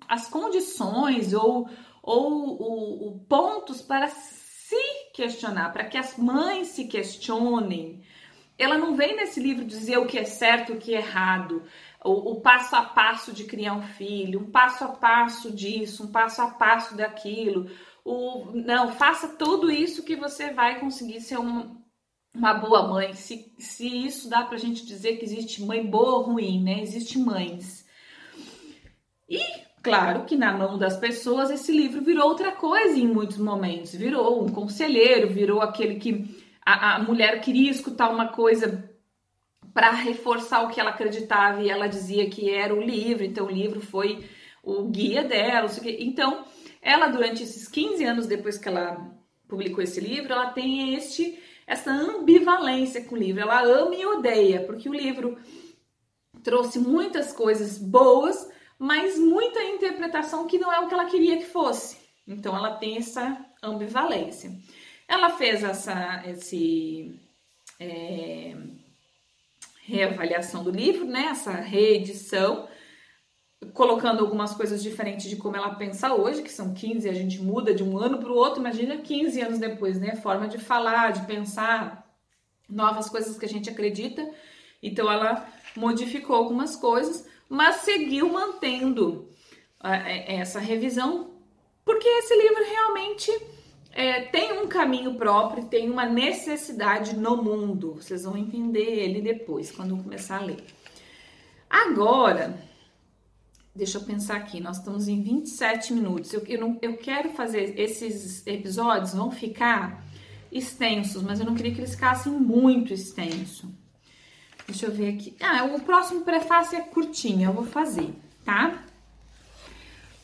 as 0.09 0.29
condições 0.29 1.33
ou, 1.33 1.69
ou 2.03 2.33
o, 2.61 3.09
o 3.09 3.19
pontos 3.21 3.81
para 3.81 4.09
se 4.09 4.77
questionar, 5.15 5.73
para 5.73 5.85
que 5.85 5.97
as 5.97 6.17
mães 6.17 6.69
se 6.69 6.85
questionem. 6.87 8.03
Ela 8.59 8.77
não 8.77 8.95
vem 8.95 9.17
nesse 9.17 9.41
livro 9.41 9.65
dizer 9.65 9.99
o 9.99 10.07
que 10.07 10.19
é 10.19 10.25
certo 10.25 10.75
o 10.75 10.79
que 10.79 10.95
é 10.95 10.99
errado, 10.99 11.63
o, 12.05 12.33
o, 12.33 12.41
passo 12.41 12.75
a 12.77 12.83
passo 12.83 13.33
de 13.33 13.45
criar 13.45 13.75
um 13.75 13.83
filho, 13.83 14.41
um 14.41 14.51
passo 14.51 14.85
a 14.85 14.89
passo 14.89 15.53
disso, 15.53 16.05
um 16.05 16.13
passo 16.13 16.43
a 16.43 16.51
passo 16.51 16.97
daquilo. 16.97 17.71
O, 18.05 18.53
não, 18.55 18.93
faça 18.93 19.29
tudo 19.29 19.71
isso 19.71 20.05
que 20.05 20.17
você 20.17 20.53
vai 20.53 20.81
conseguir 20.81 21.21
ser 21.21 21.39
um, 21.39 21.77
uma 22.35 22.55
boa 22.55 22.89
mãe. 22.89 23.13
Se, 23.15 23.55
se 23.59 23.87
isso 23.87 24.29
dá 24.29 24.45
pra 24.45 24.59
gente 24.59 24.85
dizer 24.85 25.17
que 25.17 25.25
existe 25.25 25.63
mãe 25.63 25.87
boa 25.87 26.19
ou 26.19 26.23
ruim, 26.23 26.63
né? 26.63 26.81
Existe 26.81 27.19
mães. 27.19 27.87
E 29.29 29.41
Claro 29.83 30.25
que 30.25 30.37
na 30.37 30.57
mão 30.57 30.79
das 30.79 30.97
pessoas 30.97 31.51
esse 31.51 31.73
livro 31.73 32.03
virou 32.03 32.29
outra 32.29 32.53
coisa 32.53 32.97
em 32.97 33.07
muitos 33.07 33.37
momentos. 33.37 33.93
Virou 33.93 34.45
um 34.45 34.49
conselheiro, 34.49 35.29
virou 35.29 35.61
aquele 35.61 35.97
que 35.97 36.41
a, 36.65 36.95
a 36.95 36.99
mulher 37.01 37.41
queria 37.41 37.71
escutar 37.71 38.09
uma 38.09 38.29
coisa 38.29 38.89
para 39.73 39.91
reforçar 39.91 40.63
o 40.63 40.69
que 40.69 40.81
ela 40.81 40.91
acreditava 40.91 41.63
e 41.63 41.71
ela 41.71 41.87
dizia 41.87 42.29
que 42.29 42.51
era 42.51 42.75
o 42.75 42.81
livro, 42.83 43.25
então 43.25 43.47
o 43.47 43.51
livro 43.51 43.81
foi 43.81 44.25
o 44.63 44.85
guia 44.85 45.25
dela. 45.25 45.69
Então, 45.99 46.45
ela, 46.81 47.09
durante 47.09 47.43
esses 47.43 47.67
15 47.69 48.05
anos 48.05 48.27
depois 48.27 48.59
que 48.59 48.69
ela 48.69 49.11
publicou 49.49 49.83
esse 49.83 50.01
livro, 50.01 50.33
ela 50.33 50.51
tem 50.51 50.95
este 50.95 51.39
essa 51.67 51.91
ambivalência 51.91 53.05
com 53.05 53.15
o 53.15 53.19
livro. 53.19 53.41
Ela 53.41 53.63
ama 53.63 53.95
e 53.95 54.05
odeia, 54.05 54.65
porque 54.65 54.89
o 54.89 54.95
livro 54.95 55.39
trouxe 56.43 56.79
muitas 56.79 57.33
coisas 57.33 57.79
boas 57.79 58.51
mas 58.83 59.17
muita 59.17 59.63
interpretação 59.63 60.49
que 60.49 60.59
não 60.59 60.73
é 60.73 60.81
o 60.81 60.89
que 60.89 60.95
ela 60.95 61.05
queria 61.05 61.37
que 61.37 61.45
fosse. 61.45 61.99
Então 62.27 62.57
ela 62.57 62.75
tem 62.79 62.97
essa 62.97 63.39
ambivalência. 63.63 64.51
Ela 65.07 65.31
fez 65.31 65.63
essa 65.63 66.21
esse, 66.27 67.15
é, 67.79 68.57
reavaliação 69.93 70.65
do 70.65 70.71
livro, 70.71 71.05
né? 71.05 71.27
Essa 71.31 71.53
reedição, 71.53 72.67
colocando 73.75 74.21
algumas 74.21 74.55
coisas 74.55 74.83
diferentes 74.83 75.29
de 75.29 75.37
como 75.37 75.57
ela 75.57 75.75
pensa 75.75 76.15
hoje, 76.15 76.43
que 76.43 76.51
são 76.51 76.73
15, 76.73 77.09
a 77.09 77.13
gente 77.13 77.41
muda 77.41 77.75
de 77.75 77.85
um 77.85 77.99
ano 77.99 78.19
para 78.19 78.33
o 78.33 78.37
outro, 78.37 78.61
imagina 78.61 78.97
15 78.97 79.41
anos 79.41 79.59
depois, 79.59 80.01
né? 80.01 80.17
Forma 80.17 80.49
de 80.49 80.59
falar, 80.59 81.13
de 81.13 81.27
pensar, 81.27 82.11
novas 82.69 83.11
coisas 83.11 83.39
que 83.39 83.45
a 83.45 83.49
gente 83.49 83.69
acredita. 83.69 84.27
Então 84.83 85.11
ela 85.11 85.47
modificou 85.77 86.37
algumas 86.37 86.75
coisas, 86.75 87.27
mas 87.49 87.77
seguiu 87.77 88.33
mantendo 88.33 89.29
é, 89.85 90.37
essa 90.37 90.59
revisão, 90.59 91.35
porque 91.85 92.09
esse 92.09 92.35
livro 92.35 92.65
realmente 92.65 93.31
é, 93.93 94.23
tem 94.23 94.53
um 94.61 94.67
caminho 94.67 95.15
próprio, 95.15 95.65
tem 95.65 95.91
uma 95.91 96.07
necessidade 96.07 97.17
no 97.17 97.43
mundo. 97.43 97.95
Vocês 97.95 98.25
vão 98.25 98.37
entender 98.37 98.81
ele 98.81 99.21
depois, 99.21 99.71
quando 99.71 99.97
começar 100.03 100.39
a 100.39 100.45
ler. 100.45 100.65
Agora, 101.69 102.59
deixa 103.75 103.99
eu 103.99 104.03
pensar 104.03 104.37
aqui, 104.37 104.61
nós 104.61 104.79
estamos 104.79 105.09
em 105.09 105.23
27 105.23 105.93
minutos. 105.93 106.33
Eu, 106.33 106.43
eu, 106.47 106.61
não, 106.61 106.79
eu 106.83 106.97
quero 106.97 107.31
fazer 107.31 107.79
esses 107.79 108.47
episódios, 108.47 109.15
vão 109.15 109.31
ficar 109.31 110.05
extensos, 110.51 111.23
mas 111.23 111.41
eu 111.41 111.47
não 111.47 111.55
queria 111.55 111.73
que 111.73 111.81
eles 111.81 111.95
ficassem 111.95 112.33
muito 112.33 112.93
extensos. 112.93 113.71
Deixa 114.67 114.87
eu 114.87 114.93
ver 114.93 115.15
aqui. 115.15 115.35
Ah, 115.41 115.65
o 115.65 115.81
próximo 115.81 116.23
prefácio 116.23 116.79
é 116.79 116.83
curtinho, 116.83 117.49
eu 117.49 117.53
vou 117.53 117.65
fazer, 117.65 118.15
tá? 118.45 118.85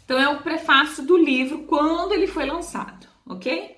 Então, 0.05 0.19
é 0.19 0.29
o 0.29 0.43
prefácio 0.43 1.05
do 1.05 1.17
livro 1.17 1.65
quando 1.65 2.13
ele 2.13 2.27
foi 2.27 2.47
lançado, 2.47 3.08
ok? 3.29 3.77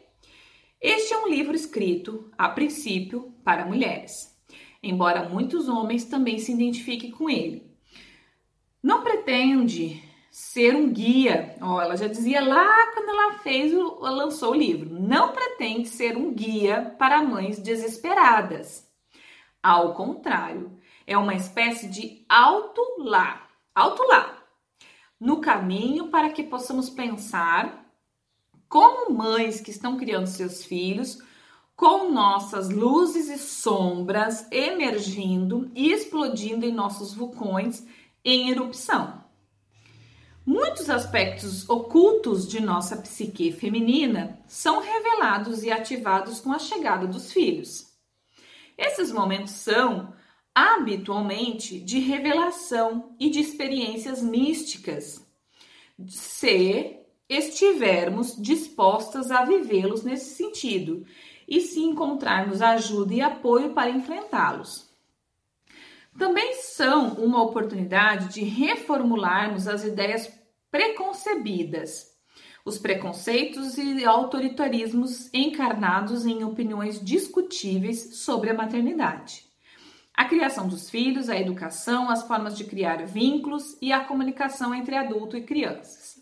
Este 0.80 1.12
é 1.12 1.18
um 1.18 1.28
livro 1.28 1.54
escrito, 1.54 2.30
a 2.38 2.48
princípio, 2.48 3.34
para 3.44 3.66
mulheres, 3.66 4.38
embora 4.82 5.28
muitos 5.28 5.68
homens 5.68 6.04
também 6.04 6.38
se 6.38 6.52
identifiquem 6.52 7.10
com 7.10 7.28
ele. 7.28 7.70
Não 8.82 9.02
pretende 9.02 10.02
ser 10.30 10.74
um 10.74 10.90
guia, 10.90 11.56
ó, 11.60 11.82
ela 11.82 11.96
já 11.96 12.06
dizia 12.06 12.40
lá 12.40 12.92
quando 12.92 13.08
ela 13.08 13.38
fez 13.40 13.72
lançou 13.72 14.52
o 14.52 14.56
livro, 14.56 14.88
não 14.88 15.32
pretende 15.32 15.88
ser 15.88 16.16
um 16.16 16.32
guia 16.32 16.94
para 16.98 17.22
mães 17.22 17.58
desesperadas 17.58 18.90
ao 19.62 19.94
contrário, 19.94 20.78
é 21.06 21.16
uma 21.18 21.34
espécie 21.34 21.88
de 21.88 22.24
alto 22.28 22.80
lá, 22.98 23.46
alto 23.74 24.02
lá, 24.04 24.42
no 25.18 25.40
caminho 25.40 26.08
para 26.08 26.30
que 26.30 26.42
possamos 26.42 26.88
pensar 26.88 27.79
como 28.70 29.12
mães 29.12 29.60
que 29.60 29.72
estão 29.72 29.98
criando 29.98 30.28
seus 30.28 30.64
filhos 30.64 31.18
com 31.74 32.12
nossas 32.12 32.70
luzes 32.70 33.28
e 33.28 33.36
sombras 33.36 34.46
emergindo 34.52 35.68
e 35.74 35.90
explodindo 35.90 36.64
em 36.64 36.72
nossos 36.72 37.12
vulcões 37.12 37.84
em 38.24 38.48
erupção. 38.48 39.24
Muitos 40.46 40.88
aspectos 40.88 41.68
ocultos 41.68 42.46
de 42.46 42.60
nossa 42.60 42.96
psique 42.96 43.50
feminina 43.50 44.38
são 44.46 44.80
revelados 44.80 45.64
e 45.64 45.70
ativados 45.72 46.40
com 46.40 46.52
a 46.52 46.58
chegada 46.58 47.08
dos 47.08 47.32
filhos. 47.32 47.88
Esses 48.78 49.10
momentos 49.10 49.52
são 49.52 50.14
habitualmente 50.54 51.80
de 51.80 51.98
revelação 51.98 53.16
e 53.18 53.30
de 53.30 53.40
experiências 53.40 54.22
místicas, 54.22 55.26
se 56.08 56.99
estivermos 57.30 58.36
dispostas 58.36 59.30
a 59.30 59.44
vivê-los 59.44 60.02
nesse 60.02 60.34
sentido 60.34 61.06
e 61.48 61.60
se 61.60 61.80
encontrarmos 61.80 62.60
ajuda 62.60 63.14
e 63.14 63.22
apoio 63.22 63.72
para 63.72 63.88
enfrentá-los. 63.88 64.90
Também 66.18 66.54
são 66.54 67.14
uma 67.14 67.40
oportunidade 67.42 68.34
de 68.34 68.42
reformularmos 68.42 69.66
as 69.66 69.84
ideias 69.84 70.30
preconcebidas 70.70 72.10
os 72.64 72.78
preconceitos 72.78 73.78
e 73.78 74.04
autoritarismos 74.04 75.32
encarnados 75.32 76.26
em 76.26 76.44
opiniões 76.44 77.02
discutíveis 77.02 78.16
sobre 78.16 78.50
a 78.50 78.54
maternidade. 78.54 79.44
A 80.14 80.26
criação 80.26 80.68
dos 80.68 80.90
filhos, 80.90 81.30
a 81.30 81.38
educação, 81.38 82.10
as 82.10 82.22
formas 82.26 82.56
de 82.56 82.64
criar 82.64 83.06
vínculos 83.06 83.78
e 83.80 83.92
a 83.92 84.04
comunicação 84.04 84.74
entre 84.74 84.94
adulto 84.94 85.36
e 85.36 85.42
crianças. 85.42 86.19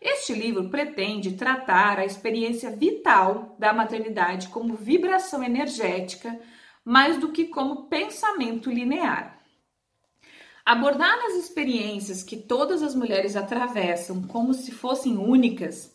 Este 0.00 0.34
livro 0.34 0.68
pretende 0.68 1.32
tratar 1.32 1.98
a 1.98 2.04
experiência 2.04 2.70
vital 2.70 3.56
da 3.58 3.72
maternidade 3.72 4.48
como 4.48 4.76
vibração 4.76 5.42
energética, 5.42 6.38
mais 6.84 7.18
do 7.18 7.32
que 7.32 7.46
como 7.46 7.86
pensamento 7.86 8.70
linear. 8.70 9.40
Abordar 10.64 11.18
as 11.26 11.34
experiências 11.34 12.22
que 12.22 12.36
todas 12.36 12.82
as 12.82 12.94
mulheres 12.94 13.36
atravessam 13.36 14.22
como 14.22 14.52
se 14.52 14.72
fossem 14.72 15.16
únicas, 15.16 15.94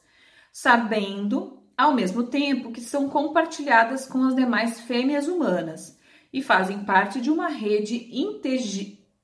sabendo 0.52 1.62
ao 1.78 1.94
mesmo 1.94 2.24
tempo 2.24 2.72
que 2.72 2.82
são 2.82 3.10
compartilhadas 3.10 4.06
com 4.06 4.24
as 4.24 4.36
demais 4.36 4.82
fêmeas 4.82 5.28
humanas 5.28 5.98
e 6.32 6.42
fazem 6.42 6.86
parte 6.86 7.20
de 7.20 7.30
uma 7.30 7.48
rede 7.48 8.10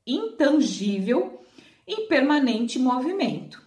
intangível 0.06 1.42
em 1.88 2.08
permanente 2.08 2.78
movimento. 2.80 3.67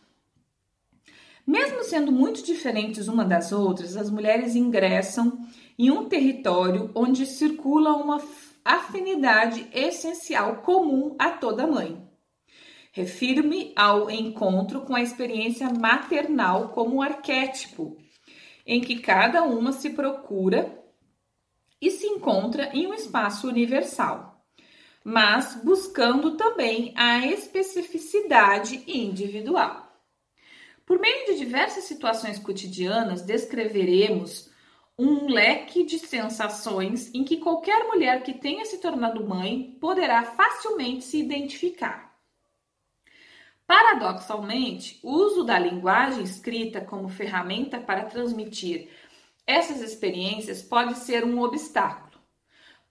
Mesmo 1.51 1.83
sendo 1.83 2.13
muito 2.13 2.45
diferentes 2.45 3.09
uma 3.09 3.25
das 3.25 3.51
outras, 3.51 3.97
as 3.97 4.09
mulheres 4.09 4.55
ingressam 4.55 5.45
em 5.77 5.91
um 5.91 6.09
território 6.09 6.93
onde 6.95 7.27
circula 7.27 7.97
uma 7.97 8.23
afinidade 8.65 9.69
essencial 9.75 10.59
comum 10.59 11.17
a 11.19 11.31
toda 11.31 11.67
mãe. 11.67 12.09
Refiro-me 12.93 13.73
ao 13.75 14.09
encontro 14.09 14.83
com 14.83 14.95
a 14.95 15.03
experiência 15.03 15.69
maternal 15.75 16.69
como 16.69 17.03
arquétipo, 17.03 17.97
em 18.65 18.81
que 18.81 19.01
cada 19.01 19.43
uma 19.43 19.73
se 19.73 19.91
procura 19.91 20.81
e 21.83 21.91
se 21.91 22.07
encontra 22.07 22.71
em 22.73 22.87
um 22.87 22.95
espaço 22.95 23.49
universal, 23.49 24.41
mas 25.03 25.61
buscando 25.65 26.37
também 26.37 26.93
a 26.95 27.27
especificidade 27.27 28.85
individual. 28.87 29.90
Por 30.91 30.99
meio 30.99 31.25
de 31.27 31.37
diversas 31.37 31.85
situações 31.85 32.37
cotidianas, 32.37 33.23
descreveremos 33.23 34.51
um 34.99 35.29
leque 35.29 35.85
de 35.85 36.01
sensações 36.01 37.15
em 37.15 37.23
que 37.23 37.37
qualquer 37.37 37.87
mulher 37.87 38.25
que 38.25 38.35
tenha 38.35 38.65
se 38.65 38.79
tornado 38.79 39.25
mãe 39.25 39.79
poderá 39.81 40.25
facilmente 40.25 41.05
se 41.05 41.17
identificar. 41.21 42.13
Paradoxalmente, 43.69 44.99
o 45.05 45.13
uso 45.13 45.45
da 45.45 45.57
linguagem 45.61 46.25
escrita 46.25 46.81
como 46.81 47.09
ferramenta 47.09 47.79
para 47.79 48.07
transmitir 48.07 48.91
essas 49.47 49.81
experiências 49.83 50.61
pode 50.61 50.99
ser 50.99 51.25
um 51.25 51.41
obstáculo, 51.41 52.21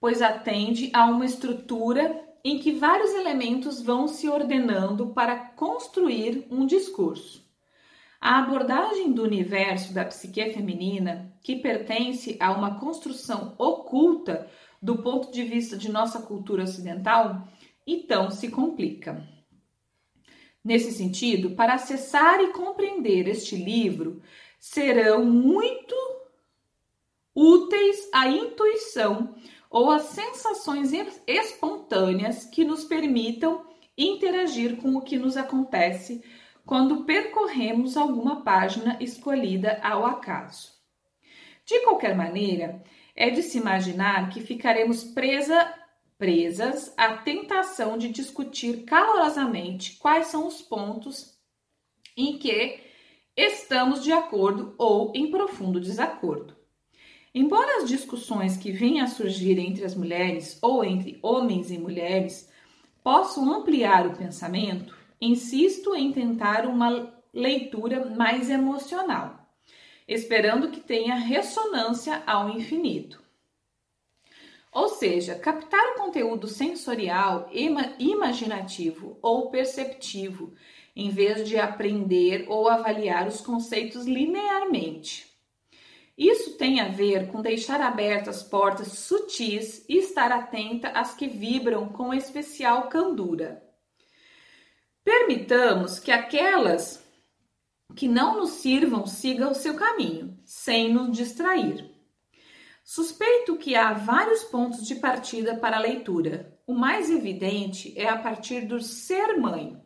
pois 0.00 0.22
atende 0.22 0.90
a 0.94 1.04
uma 1.04 1.26
estrutura 1.26 2.18
em 2.42 2.58
que 2.60 2.72
vários 2.72 3.12
elementos 3.12 3.82
vão 3.82 4.08
se 4.08 4.26
ordenando 4.26 5.08
para 5.08 5.36
construir 5.36 6.46
um 6.50 6.64
discurso. 6.64 7.49
A 8.20 8.38
abordagem 8.40 9.12
do 9.12 9.22
universo 9.22 9.94
da 9.94 10.04
psique 10.04 10.52
feminina, 10.52 11.32
que 11.42 11.56
pertence 11.56 12.36
a 12.38 12.52
uma 12.52 12.78
construção 12.78 13.54
oculta 13.56 14.46
do 14.80 14.98
ponto 14.98 15.32
de 15.32 15.42
vista 15.42 15.74
de 15.74 15.90
nossa 15.90 16.20
cultura 16.20 16.64
ocidental, 16.64 17.48
então 17.86 18.30
se 18.30 18.50
complica. 18.50 19.26
Nesse 20.62 20.92
sentido, 20.92 21.52
para 21.52 21.74
acessar 21.74 22.40
e 22.40 22.52
compreender 22.52 23.26
este 23.26 23.56
livro, 23.56 24.20
serão 24.58 25.24
muito 25.24 25.94
úteis 27.34 28.06
a 28.12 28.28
intuição 28.28 29.34
ou 29.70 29.90
as 29.90 30.02
sensações 30.02 30.90
espontâneas 31.26 32.44
que 32.44 32.64
nos 32.64 32.84
permitam 32.84 33.64
interagir 33.96 34.76
com 34.76 34.96
o 34.96 35.00
que 35.00 35.16
nos 35.16 35.38
acontece 35.38 36.22
quando 36.70 37.02
percorremos 37.02 37.96
alguma 37.96 38.44
página 38.44 38.96
escolhida 39.00 39.80
ao 39.82 40.06
acaso. 40.06 40.68
De 41.66 41.80
qualquer 41.80 42.14
maneira, 42.14 42.80
é 43.16 43.28
de 43.28 43.42
se 43.42 43.58
imaginar 43.58 44.30
que 44.30 44.40
ficaremos 44.40 45.02
presa, 45.02 45.74
presas 46.16 46.94
à 46.96 47.14
tentação 47.16 47.98
de 47.98 48.08
discutir 48.08 48.84
calorosamente 48.84 49.96
quais 49.96 50.28
são 50.28 50.46
os 50.46 50.62
pontos 50.62 51.36
em 52.16 52.38
que 52.38 52.78
estamos 53.36 54.04
de 54.04 54.12
acordo 54.12 54.72
ou 54.78 55.10
em 55.12 55.28
profundo 55.28 55.80
desacordo. 55.80 56.56
Embora 57.34 57.78
as 57.82 57.88
discussões 57.88 58.56
que 58.56 58.70
venham 58.70 59.04
a 59.04 59.08
surgir 59.08 59.58
entre 59.58 59.84
as 59.84 59.96
mulheres 59.96 60.56
ou 60.62 60.84
entre 60.84 61.18
homens 61.20 61.68
e 61.72 61.78
mulheres 61.78 62.48
possam 63.02 63.52
ampliar 63.52 64.06
o 64.06 64.16
pensamento, 64.16 64.99
insisto 65.20 65.94
em 65.94 66.12
tentar 66.12 66.66
uma 66.66 67.12
leitura 67.32 68.06
mais 68.06 68.48
emocional, 68.48 69.48
esperando 70.08 70.70
que 70.70 70.80
tenha 70.80 71.14
ressonância 71.14 72.22
ao 72.26 72.48
infinito. 72.48 73.22
Ou 74.72 74.88
seja, 74.88 75.34
captar 75.34 75.84
o 75.90 75.94
conteúdo 75.94 76.46
sensorial, 76.46 77.50
imaginativo 77.98 79.18
ou 79.20 79.50
perceptivo, 79.50 80.54
em 80.94 81.10
vez 81.10 81.48
de 81.48 81.58
aprender 81.58 82.46
ou 82.48 82.68
avaliar 82.68 83.26
os 83.26 83.40
conceitos 83.40 84.06
linearmente. 84.06 85.28
Isso 86.16 86.56
tem 86.56 86.80
a 86.80 86.88
ver 86.88 87.28
com 87.28 87.40
deixar 87.40 87.80
abertas 87.80 88.42
portas 88.42 88.88
sutis 88.88 89.84
e 89.88 89.96
estar 89.96 90.30
atenta 90.30 90.88
às 90.90 91.14
que 91.14 91.26
vibram 91.26 91.88
com 91.88 92.12
especial 92.12 92.88
candura. 92.88 93.69
Permitamos 95.04 95.98
que 95.98 96.12
aquelas 96.12 97.04
que 97.96 98.06
não 98.06 98.38
nos 98.38 98.50
sirvam 98.50 99.06
sigam 99.06 99.50
o 99.50 99.54
seu 99.54 99.74
caminho, 99.74 100.38
sem 100.44 100.92
nos 100.92 101.16
distrair. 101.16 101.90
Suspeito 102.84 103.56
que 103.56 103.74
há 103.74 103.92
vários 103.92 104.44
pontos 104.44 104.86
de 104.86 104.96
partida 104.96 105.56
para 105.56 105.76
a 105.76 105.80
leitura. 105.80 106.58
O 106.66 106.74
mais 106.74 107.10
evidente 107.10 107.92
é 107.96 108.08
a 108.08 108.18
partir 108.18 108.66
do 108.66 108.80
ser 108.80 109.38
mãe. 109.38 109.80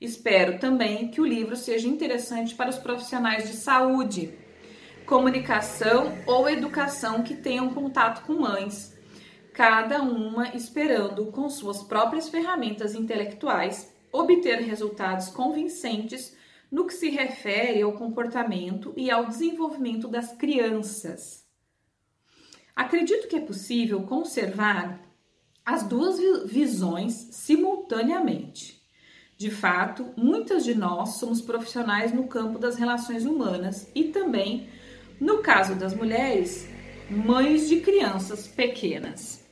Espero 0.00 0.58
também 0.58 1.08
que 1.08 1.20
o 1.20 1.26
livro 1.26 1.56
seja 1.56 1.88
interessante 1.88 2.54
para 2.54 2.68
os 2.68 2.76
profissionais 2.76 3.48
de 3.48 3.56
saúde, 3.56 4.36
comunicação 5.06 6.12
ou 6.26 6.48
educação 6.48 7.22
que 7.22 7.34
tenham 7.34 7.72
contato 7.72 8.26
com 8.26 8.34
mães, 8.34 8.94
cada 9.54 10.02
uma 10.02 10.54
esperando 10.54 11.26
com 11.32 11.48
suas 11.48 11.82
próprias 11.82 12.28
ferramentas 12.28 12.94
intelectuais 12.94 13.95
obter 14.16 14.60
resultados 14.60 15.28
convincentes 15.28 16.36
no 16.70 16.86
que 16.86 16.94
se 16.94 17.10
refere 17.10 17.82
ao 17.82 17.92
comportamento 17.92 18.92
e 18.96 19.10
ao 19.10 19.26
desenvolvimento 19.26 20.08
das 20.08 20.32
crianças. 20.32 21.46
Acredito 22.74 23.28
que 23.28 23.36
é 23.36 23.40
possível 23.40 24.02
conservar 24.02 25.00
as 25.64 25.82
duas 25.82 26.18
visões 26.44 27.28
simultaneamente. 27.32 28.82
De 29.36 29.50
fato, 29.50 30.12
muitas 30.16 30.64
de 30.64 30.74
nós 30.74 31.16
somos 31.16 31.40
profissionais 31.40 32.12
no 32.12 32.26
campo 32.26 32.58
das 32.58 32.76
relações 32.76 33.24
humanas 33.24 33.90
e 33.94 34.04
também, 34.04 34.68
no 35.20 35.38
caso 35.38 35.74
das 35.74 35.94
mulheres, 35.94 36.68
mães 37.10 37.68
de 37.68 37.80
crianças 37.80 38.46
pequenas. 38.46 39.45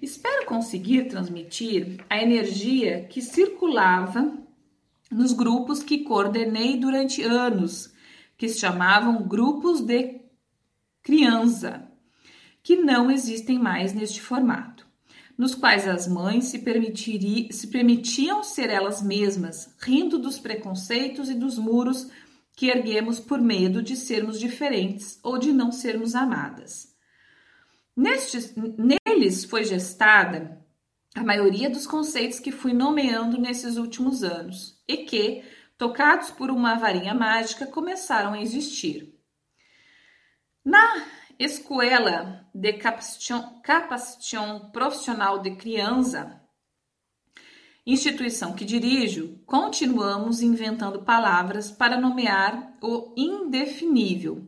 Espero 0.00 0.46
conseguir 0.46 1.08
transmitir 1.08 2.04
a 2.08 2.20
energia 2.22 3.04
que 3.04 3.22
circulava 3.22 4.36
nos 5.10 5.32
grupos 5.32 5.82
que 5.82 6.04
coordenei 6.04 6.76
durante 6.76 7.22
anos, 7.22 7.92
que 8.36 8.48
se 8.48 8.58
chamavam 8.58 9.26
grupos 9.26 9.80
de 9.80 10.20
criança, 11.02 11.90
que 12.62 12.76
não 12.76 13.10
existem 13.10 13.58
mais 13.58 13.94
neste 13.94 14.20
formato, 14.20 14.86
nos 15.38 15.54
quais 15.54 15.86
as 15.86 16.08
mães 16.08 16.46
se, 16.46 16.62
se 17.50 17.66
permitiam 17.68 18.42
ser 18.42 18.70
elas 18.70 19.02
mesmas, 19.02 19.74
rindo 19.78 20.18
dos 20.18 20.38
preconceitos 20.38 21.30
e 21.30 21.34
dos 21.34 21.58
muros 21.58 22.10
que 22.54 22.68
erguemos 22.68 23.20
por 23.20 23.40
medo 23.40 23.82
de 23.82 23.96
sermos 23.96 24.38
diferentes 24.40 25.20
ou 25.22 25.38
de 25.38 25.52
não 25.52 25.70
sermos 25.70 26.14
amadas. 26.14 26.94
Nestes, 27.96 28.54
neles 29.26 29.44
foi 29.44 29.64
gestada 29.64 30.64
a 31.14 31.24
maioria 31.24 31.68
dos 31.68 31.86
conceitos 31.86 32.38
que 32.38 32.52
fui 32.52 32.72
nomeando 32.72 33.38
nesses 33.38 33.76
últimos 33.76 34.22
anos 34.22 34.80
e 34.86 34.98
que, 34.98 35.42
tocados 35.76 36.30
por 36.30 36.50
uma 36.50 36.76
varinha 36.76 37.14
mágica, 37.14 37.66
começaram 37.66 38.34
a 38.34 38.40
existir. 38.40 39.14
Na 40.64 41.04
Escola 41.38 42.46
de 42.54 42.74
Capacitação 42.74 44.70
Profissional 44.70 45.38
de 45.40 45.56
Criança, 45.56 46.40
instituição 47.86 48.52
que 48.52 48.64
dirijo, 48.64 49.38
continuamos 49.46 50.42
inventando 50.42 51.02
palavras 51.02 51.70
para 51.70 52.00
nomear 52.00 52.76
o 52.82 53.14
indefinível 53.16 54.46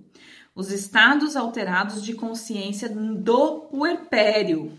os 0.58 0.72
estados 0.72 1.36
alterados 1.36 2.02
de 2.02 2.14
consciência 2.14 2.88
do 2.88 3.60
puerpério, 3.70 4.76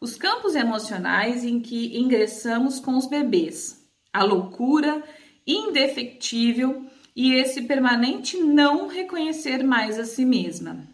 os 0.00 0.16
campos 0.16 0.54
emocionais 0.54 1.44
em 1.44 1.60
que 1.60 1.98
ingressamos 1.98 2.80
com 2.80 2.96
os 2.96 3.06
bebês, 3.06 3.86
a 4.10 4.24
loucura 4.24 5.04
indefectível 5.46 6.86
e 7.14 7.34
esse 7.34 7.60
permanente 7.60 8.38
não 8.38 8.88
reconhecer 8.88 9.62
mais 9.62 9.98
a 9.98 10.06
si 10.06 10.24
mesma. 10.24 10.88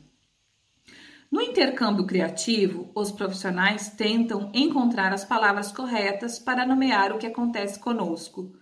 No 1.30 1.40
intercâmbio 1.40 2.04
criativo, 2.04 2.90
os 2.92 3.12
profissionais 3.12 3.88
tentam 3.90 4.50
encontrar 4.52 5.12
as 5.12 5.24
palavras 5.24 5.70
corretas 5.70 6.40
para 6.40 6.66
nomear 6.66 7.12
o 7.12 7.18
que 7.18 7.26
acontece 7.28 7.78
conosco. 7.78 8.52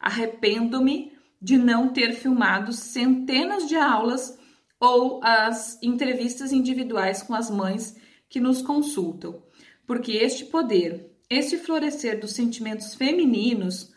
Arrependo-me 0.00 1.12
de 1.40 1.56
não 1.56 1.90
ter 1.90 2.12
filmado 2.14 2.72
centenas 2.72 3.68
de 3.68 3.76
aulas 3.76 4.36
ou 4.80 5.20
as 5.22 5.78
entrevistas 5.82 6.52
individuais 6.52 7.22
com 7.22 7.34
as 7.34 7.50
mães 7.50 7.96
que 8.28 8.40
nos 8.40 8.62
consultam, 8.62 9.42
porque 9.86 10.12
este 10.12 10.44
poder, 10.44 11.10
este 11.28 11.56
florescer 11.56 12.20
dos 12.20 12.32
sentimentos 12.32 12.94
femininos, 12.94 13.92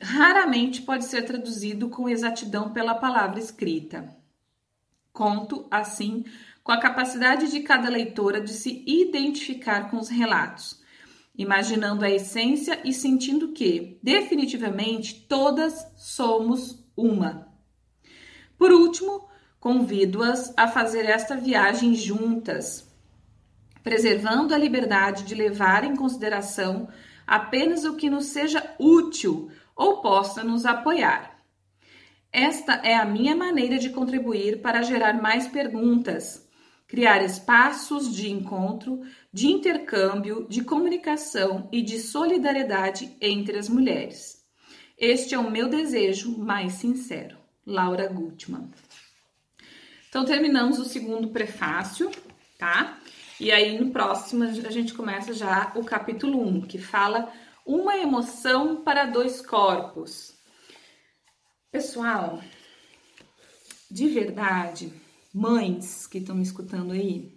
raramente 0.00 0.82
pode 0.82 1.04
ser 1.04 1.22
traduzido 1.22 1.88
com 1.88 2.08
exatidão 2.08 2.72
pela 2.72 2.94
palavra 2.94 3.38
escrita. 3.38 4.16
Conto, 5.12 5.66
assim, 5.70 6.24
com 6.62 6.72
a 6.72 6.80
capacidade 6.80 7.50
de 7.50 7.60
cada 7.60 7.88
leitora 7.88 8.40
de 8.40 8.52
se 8.52 8.82
identificar 8.86 9.90
com 9.90 9.98
os 9.98 10.08
relatos, 10.08 10.82
imaginando 11.36 12.04
a 12.04 12.10
essência 12.10 12.80
e 12.84 12.92
sentindo 12.92 13.52
que, 13.52 13.98
definitivamente, 14.02 15.26
todas 15.28 15.86
somos 15.96 16.84
uma. 16.96 17.52
Por 18.56 18.72
último, 18.72 19.28
Convido-as 19.64 20.52
a 20.58 20.68
fazer 20.68 21.06
esta 21.06 21.38
viagem 21.38 21.94
juntas, 21.94 22.86
preservando 23.82 24.54
a 24.54 24.58
liberdade 24.58 25.24
de 25.24 25.34
levar 25.34 25.84
em 25.84 25.96
consideração 25.96 26.86
apenas 27.26 27.82
o 27.86 27.96
que 27.96 28.10
nos 28.10 28.26
seja 28.26 28.62
útil 28.78 29.50
ou 29.74 30.02
possa 30.02 30.44
nos 30.44 30.66
apoiar. 30.66 31.42
Esta 32.30 32.74
é 32.74 32.94
a 32.94 33.06
minha 33.06 33.34
maneira 33.34 33.78
de 33.78 33.88
contribuir 33.88 34.60
para 34.60 34.82
gerar 34.82 35.14
mais 35.14 35.48
perguntas, 35.48 36.46
criar 36.86 37.24
espaços 37.24 38.14
de 38.14 38.30
encontro, 38.30 39.00
de 39.32 39.46
intercâmbio, 39.46 40.46
de 40.46 40.62
comunicação 40.62 41.70
e 41.72 41.80
de 41.80 42.00
solidariedade 42.00 43.16
entre 43.18 43.58
as 43.58 43.70
mulheres. 43.70 44.44
Este 44.98 45.34
é 45.34 45.38
o 45.38 45.50
meu 45.50 45.70
desejo 45.70 46.36
mais 46.36 46.74
sincero. 46.74 47.38
Laura 47.66 48.08
Gutmann. 48.08 48.68
Então, 50.14 50.24
terminamos 50.24 50.78
o 50.78 50.84
segundo 50.84 51.30
prefácio, 51.30 52.08
tá? 52.56 53.00
E 53.40 53.50
aí, 53.50 53.76
no 53.76 53.90
próximo, 53.90 54.44
a 54.44 54.70
gente 54.70 54.94
começa 54.94 55.34
já 55.34 55.72
o 55.74 55.84
capítulo 55.84 56.40
1, 56.40 56.68
que 56.68 56.78
fala 56.78 57.32
uma 57.66 57.96
emoção 57.96 58.84
para 58.84 59.06
dois 59.06 59.44
corpos. 59.44 60.38
Pessoal, 61.68 62.40
de 63.90 64.08
verdade, 64.08 64.92
mães 65.34 66.06
que 66.06 66.18
estão 66.18 66.36
me 66.36 66.44
escutando 66.44 66.92
aí, 66.92 67.36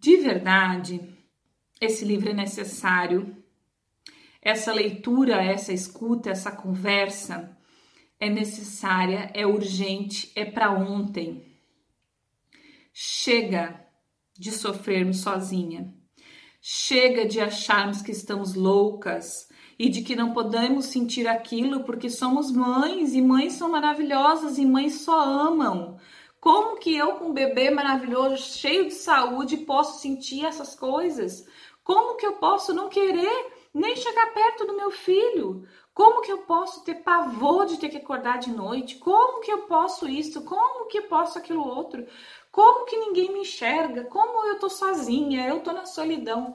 de 0.00 0.16
verdade, 0.16 1.00
esse 1.80 2.04
livro 2.04 2.30
é 2.30 2.34
necessário. 2.34 3.32
Essa 4.42 4.72
leitura, 4.72 5.40
essa 5.40 5.72
escuta, 5.72 6.30
essa 6.30 6.50
conversa 6.50 7.56
é 8.20 8.28
necessária, 8.28 9.30
é 9.34 9.46
urgente, 9.46 10.32
é 10.34 10.44
para 10.44 10.70
ontem. 10.72 11.46
Chega 12.92 13.86
de 14.36 14.50
sofrermos 14.50 15.20
sozinha. 15.20 15.94
Chega 16.60 17.26
de 17.26 17.40
acharmos 17.40 18.02
que 18.02 18.10
estamos 18.10 18.54
loucas 18.54 19.48
e 19.78 19.88
de 19.88 20.02
que 20.02 20.16
não 20.16 20.32
podemos 20.32 20.86
sentir 20.86 21.28
aquilo 21.28 21.84
porque 21.84 22.10
somos 22.10 22.50
mães 22.50 23.14
e 23.14 23.22
mães 23.22 23.52
são 23.52 23.70
maravilhosas 23.70 24.58
e 24.58 24.66
mães 24.66 25.02
só 25.02 25.20
amam. 25.20 25.96
Como 26.40 26.78
que 26.78 26.96
eu, 26.96 27.16
com 27.16 27.26
um 27.26 27.32
bebê 27.32 27.70
maravilhoso, 27.70 28.36
cheio 28.58 28.86
de 28.86 28.94
saúde, 28.94 29.58
posso 29.58 30.00
sentir 30.00 30.44
essas 30.44 30.74
coisas? 30.74 31.44
Como 31.82 32.16
que 32.16 32.26
eu 32.26 32.34
posso 32.34 32.72
não 32.72 32.88
querer 32.88 33.52
nem 33.72 33.96
chegar 33.96 34.32
perto 34.34 34.66
do 34.66 34.76
meu 34.76 34.90
filho? 34.90 35.66
Como 35.98 36.22
que 36.22 36.30
eu 36.30 36.38
posso 36.38 36.84
ter 36.84 37.02
pavor 37.02 37.66
de 37.66 37.76
ter 37.76 37.88
que 37.88 37.96
acordar 37.96 38.38
de 38.38 38.52
noite? 38.52 38.98
Como 38.98 39.40
que 39.40 39.50
eu 39.50 39.62
posso 39.62 40.08
isso? 40.08 40.44
Como 40.44 40.86
que 40.86 40.98
eu 40.98 41.08
posso 41.08 41.36
aquilo 41.36 41.60
outro? 41.60 42.06
Como 42.52 42.86
que 42.86 42.96
ninguém 42.96 43.32
me 43.32 43.40
enxerga? 43.40 44.04
Como 44.04 44.46
eu 44.46 44.60
tô 44.60 44.70
sozinha? 44.70 45.48
Eu 45.48 45.58
tô 45.58 45.72
na 45.72 45.86
solidão. 45.86 46.52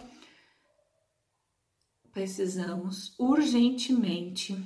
Precisamos 2.13 3.13
urgentemente 3.19 4.57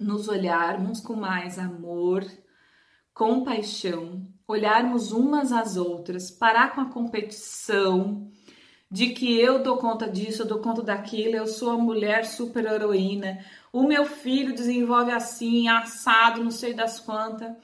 nos 0.00 0.26
olharmos 0.26 0.98
com 0.98 1.14
mais 1.14 1.58
amor, 1.58 2.24
compaixão, 3.12 4.26
olharmos 4.48 5.12
umas 5.12 5.52
às 5.52 5.76
outras, 5.76 6.30
parar 6.30 6.74
com 6.74 6.80
a 6.80 6.90
competição 6.90 8.26
de 8.90 9.10
que 9.10 9.40
eu 9.40 9.62
dou 9.62 9.78
conta 9.78 10.08
disso, 10.08 10.42
eu 10.42 10.46
dou 10.46 10.60
conta 10.60 10.82
daquilo, 10.82 11.36
eu 11.36 11.46
sou 11.46 11.70
a 11.70 11.78
mulher 11.78 12.24
super 12.24 12.64
heroína, 12.64 13.44
o 13.72 13.82
meu 13.82 14.04
filho 14.04 14.54
desenvolve 14.54 15.10
assim, 15.10 15.68
assado, 15.68 16.42
não 16.42 16.50
sei 16.50 16.72
das 16.72 17.00
quantas 17.00 17.56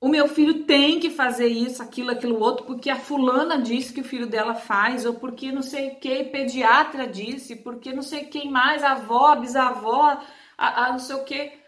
o 0.00 0.08
meu 0.08 0.26
filho 0.26 0.64
tem 0.64 0.98
que 0.98 1.10
fazer 1.10 1.48
isso, 1.48 1.82
aquilo, 1.82 2.10
aquilo 2.10 2.40
outro, 2.40 2.64
porque 2.64 2.88
a 2.88 2.98
fulana 2.98 3.60
disse 3.60 3.92
que 3.92 4.00
o 4.00 4.04
filho 4.04 4.26
dela 4.26 4.54
faz, 4.54 5.04
ou 5.04 5.14
porque 5.14 5.52
não 5.52 5.62
sei 5.62 5.90
quem 5.96 6.30
pediatra 6.30 7.06
disse, 7.06 7.54
porque 7.56 7.92
não 7.92 8.02
sei 8.02 8.24
quem 8.24 8.50
mais, 8.50 8.82
avó, 8.82 9.36
bisavó, 9.36 10.18
a, 10.56 10.86
a 10.86 10.92
não 10.92 10.98
sei 10.98 11.16
o 11.16 11.24
que. 11.24 11.60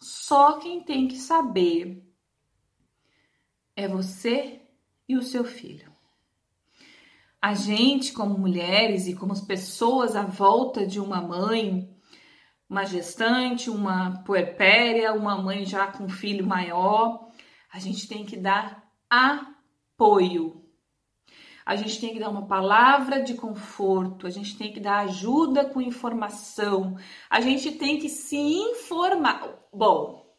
Só 0.00 0.58
quem 0.58 0.82
tem 0.82 1.06
que 1.06 1.18
saber 1.18 2.02
é 3.76 3.86
você 3.86 4.62
e 5.06 5.16
o 5.16 5.22
seu 5.22 5.44
filho. 5.44 5.94
A 7.46 7.54
gente, 7.54 8.12
como 8.12 8.36
mulheres 8.36 9.06
e 9.06 9.14
como 9.14 9.46
pessoas 9.46 10.16
à 10.16 10.22
volta 10.22 10.84
de 10.84 10.98
uma 10.98 11.22
mãe, 11.22 11.88
uma 12.68 12.84
gestante, 12.84 13.70
uma 13.70 14.24
puerpéria, 14.24 15.12
uma 15.12 15.40
mãe 15.40 15.64
já 15.64 15.86
com 15.86 16.08
filho 16.08 16.44
maior, 16.44 17.28
a 17.72 17.78
gente 17.78 18.08
tem 18.08 18.24
que 18.24 18.36
dar 18.36 18.90
apoio. 19.08 20.60
A 21.64 21.76
gente 21.76 22.00
tem 22.00 22.12
que 22.12 22.18
dar 22.18 22.30
uma 22.30 22.48
palavra 22.48 23.22
de 23.22 23.34
conforto, 23.34 24.26
a 24.26 24.30
gente 24.30 24.58
tem 24.58 24.72
que 24.72 24.80
dar 24.80 25.04
ajuda 25.04 25.66
com 25.66 25.80
informação, 25.80 26.96
a 27.30 27.40
gente 27.40 27.70
tem 27.70 28.00
que 28.00 28.08
se 28.08 28.36
informar. 28.36 29.56
Bom, 29.72 30.34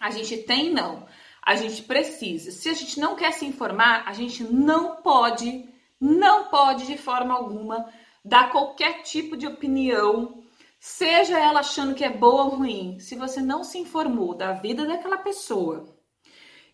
a 0.00 0.10
gente 0.10 0.38
tem 0.38 0.72
não, 0.72 1.06
a 1.42 1.54
gente 1.54 1.82
precisa. 1.82 2.50
Se 2.50 2.70
a 2.70 2.72
gente 2.72 2.98
não 2.98 3.14
quer 3.14 3.34
se 3.34 3.44
informar, 3.44 4.04
a 4.06 4.14
gente 4.14 4.42
não 4.42 5.02
pode, 5.02 5.75
não 6.00 6.48
pode 6.50 6.86
de 6.86 6.96
forma 6.96 7.34
alguma 7.34 7.86
dar 8.24 8.50
qualquer 8.50 9.02
tipo 9.02 9.36
de 9.36 9.46
opinião, 9.46 10.42
seja 10.80 11.38
ela 11.38 11.60
achando 11.60 11.94
que 11.94 12.04
é 12.04 12.10
boa 12.10 12.44
ou 12.44 12.56
ruim. 12.56 12.98
Se 12.98 13.14
você 13.14 13.40
não 13.40 13.62
se 13.62 13.78
informou 13.78 14.34
da 14.34 14.52
vida 14.52 14.86
daquela 14.86 15.18
pessoa, 15.18 15.96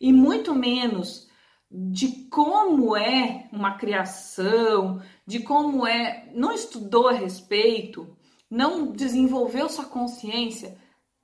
e 0.00 0.12
muito 0.12 0.54
menos 0.54 1.30
de 1.70 2.28
como 2.28 2.96
é 2.96 3.48
uma 3.52 3.78
criação, 3.78 5.02
de 5.26 5.40
como 5.40 5.86
é, 5.86 6.30
não 6.34 6.52
estudou 6.52 7.08
a 7.08 7.12
respeito, 7.12 8.16
não 8.50 8.92
desenvolveu 8.92 9.68
sua 9.68 9.86
consciência, 9.86 10.78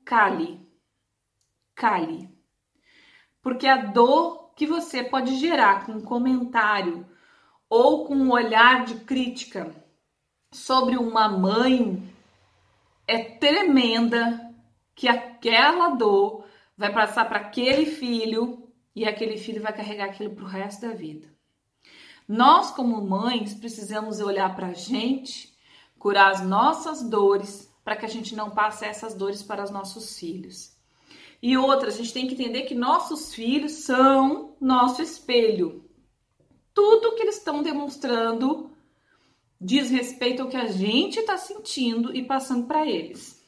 cale. 0.05 0.67
Cale. 1.75 2.31
Porque 3.43 3.67
a 3.67 3.77
dor 3.77 4.55
que 4.55 4.67
você 4.67 5.05
pode 5.05 5.37
gerar 5.37 5.85
com 5.85 5.93
um 5.93 6.01
comentário 6.01 7.07
ou 7.69 8.07
com 8.07 8.15
um 8.15 8.31
olhar 8.31 8.85
de 8.85 8.95
crítica 9.01 9.75
sobre 10.53 10.97
uma 10.97 11.29
mãe 11.29 12.03
é 13.07 13.19
tremenda 13.23 14.55
que 14.95 15.09
aquela 15.09 15.91
dor 15.91 16.45
vai 16.77 16.93
passar 16.93 17.27
para 17.29 17.41
aquele 17.41 17.87
filho 17.87 18.71
e 18.95 19.05
aquele 19.05 19.37
filho 19.37 19.63
vai 19.63 19.73
carregar 19.73 20.07
aquilo 20.07 20.35
para 20.35 20.45
o 20.45 20.49
resto 20.49 20.83
da 20.83 20.93
vida. 20.93 21.29
Nós, 22.27 22.71
como 22.71 23.01
mães, 23.01 23.55
precisamos 23.55 24.21
olhar 24.21 24.55
para 24.55 24.69
a 24.69 24.73
gente, 24.75 25.57
curar 25.99 26.31
as 26.31 26.43
nossas 26.43 27.03
dores, 27.03 27.73
para 27.83 27.97
que 27.97 28.05
a 28.05 28.09
gente 28.09 28.37
não 28.37 28.51
passe 28.51 28.85
essas 28.85 29.15
dores 29.15 29.43
para 29.43 29.65
os 29.65 29.71
nossos 29.71 30.19
filhos. 30.19 30.77
E 31.41 31.57
outra, 31.57 31.89
a 31.89 31.93
gente 31.93 32.13
tem 32.13 32.27
que 32.27 32.35
entender 32.35 32.63
que 32.63 32.75
nossos 32.75 33.33
filhos 33.33 33.73
são 33.73 34.57
nosso 34.61 35.01
espelho. 35.01 35.88
Tudo 36.79 37.17
que 37.17 37.23
eles 37.23 37.39
estão 37.39 37.61
demonstrando 37.61 38.71
diz 39.61 39.91
respeito 39.91 40.43
ao 40.43 40.49
que 40.49 40.57
a 40.57 40.69
gente 40.69 41.19
está 41.19 41.37
sentindo 41.37 42.15
e 42.15 42.23
passando 42.23 42.69
para 42.69 42.87
eles. 42.87 43.45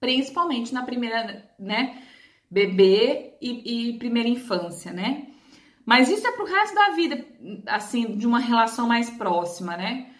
Principalmente 0.00 0.72
na 0.72 0.82
primeira, 0.82 1.46
né? 1.58 2.02
bebê 2.50 3.34
e, 3.38 3.90
e 3.90 3.98
primeira 3.98 4.30
infância, 4.30 4.94
né? 4.94 5.26
Mas 5.84 6.08
isso 6.08 6.26
é 6.26 6.32
pro 6.32 6.46
resto 6.46 6.74
da 6.74 6.92
vida, 6.92 7.22
assim, 7.66 8.16
de 8.16 8.26
uma 8.26 8.38
relação 8.38 8.88
mais 8.88 9.10
próxima, 9.10 9.76
né? 9.76 10.10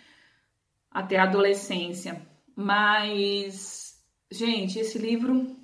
Até 0.91 1.17
a 1.17 1.23
adolescência. 1.23 2.21
Mas, 2.55 3.99
gente, 4.31 4.79
esse 4.79 4.99
livro 4.99 5.57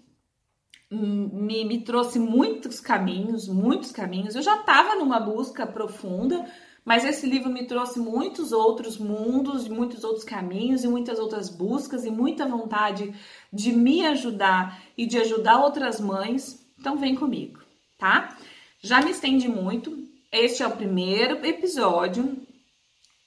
me, 0.93 1.65
me 1.65 1.81
trouxe 1.81 2.19
muitos 2.19 2.79
caminhos, 2.79 3.49
muitos 3.49 3.91
caminhos. 3.91 4.35
Eu 4.35 4.43
já 4.43 4.61
estava 4.61 4.95
numa 4.95 5.19
busca 5.19 5.67
profunda, 5.67 6.45
mas 6.85 7.05
esse 7.05 7.27
livro 7.27 7.51
me 7.51 7.67
trouxe 7.67 7.99
muitos 7.99 8.53
outros 8.53 8.99
mundos, 8.99 9.67
muitos 9.69 10.05
outros 10.05 10.25
caminhos 10.25 10.85
e 10.85 10.89
muitas 10.89 11.19
outras 11.19 11.49
buscas 11.49 12.05
e 12.05 12.11
muita 12.11 12.47
vontade 12.47 13.15
de 13.51 13.73
me 13.73 14.07
ajudar 14.07 14.83
e 14.97 15.07
de 15.07 15.19
ajudar 15.19 15.61
outras 15.61 15.99
mães. 15.99 16.63
Então 16.79 16.99
vem 16.99 17.15
comigo, 17.15 17.61
tá? 17.97 18.37
Já 18.81 19.01
me 19.01 19.13
estendi 19.13 19.49
muito. 19.49 19.97
Este 20.31 20.63
é 20.63 20.67
o 20.67 20.77
primeiro 20.77 21.45
episódio. 21.47 22.37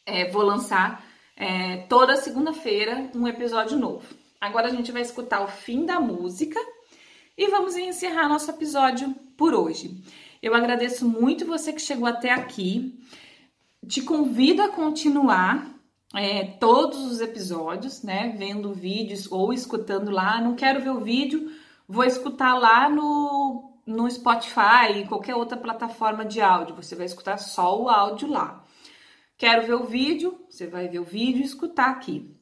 É, 0.05 0.29
vou 0.29 0.43
lançar 0.43 1.03
é, 1.35 1.77
toda 1.89 2.15
segunda-feira 2.15 3.09
um 3.15 3.27
episódio 3.27 3.79
novo. 3.79 4.05
Agora 4.39 4.67
a 4.67 4.71
gente 4.71 4.91
vai 4.91 5.01
escutar 5.01 5.41
o 5.41 5.47
fim 5.47 5.85
da 5.85 5.99
música 5.99 6.59
e 7.37 7.47
vamos 7.49 7.75
encerrar 7.75 8.29
nosso 8.29 8.49
episódio 8.49 9.13
por 9.35 9.53
hoje. 9.53 10.01
Eu 10.41 10.53
agradeço 10.53 11.07
muito 11.07 11.45
você 11.45 11.73
que 11.73 11.81
chegou 11.81 12.07
até 12.07 12.31
aqui. 12.31 12.97
Te 13.87 14.01
convido 14.01 14.61
a 14.61 14.69
continuar 14.69 15.75
é, 16.13 16.45
todos 16.45 16.99
os 17.05 17.19
episódios, 17.19 18.03
né? 18.03 18.35
Vendo 18.37 18.73
vídeos 18.73 19.29
ou 19.31 19.51
escutando 19.51 20.11
lá. 20.11 20.39
Não 20.39 20.55
quero 20.55 20.81
ver 20.81 20.91
o 20.91 21.01
vídeo, 21.01 21.51
vou 21.87 22.05
escutar 22.05 22.53
lá 22.55 22.89
no, 22.89 23.79
no 23.85 24.09
Spotify 24.09 24.93
e 24.95 25.07
qualquer 25.07 25.35
outra 25.35 25.57
plataforma 25.57 26.23
de 26.23 26.39
áudio. 26.41 26.75
Você 26.75 26.95
vai 26.95 27.05
escutar 27.05 27.37
só 27.37 27.81
o 27.81 27.89
áudio 27.89 28.29
lá. 28.29 28.63
Quero 29.37 29.67
ver 29.67 29.73
o 29.73 29.83
vídeo, 29.83 30.39
você 30.49 30.67
vai 30.67 30.87
ver 30.87 30.99
o 30.99 31.03
vídeo 31.03 31.41
e 31.41 31.45
escutar 31.45 31.89
aqui, 31.89 32.33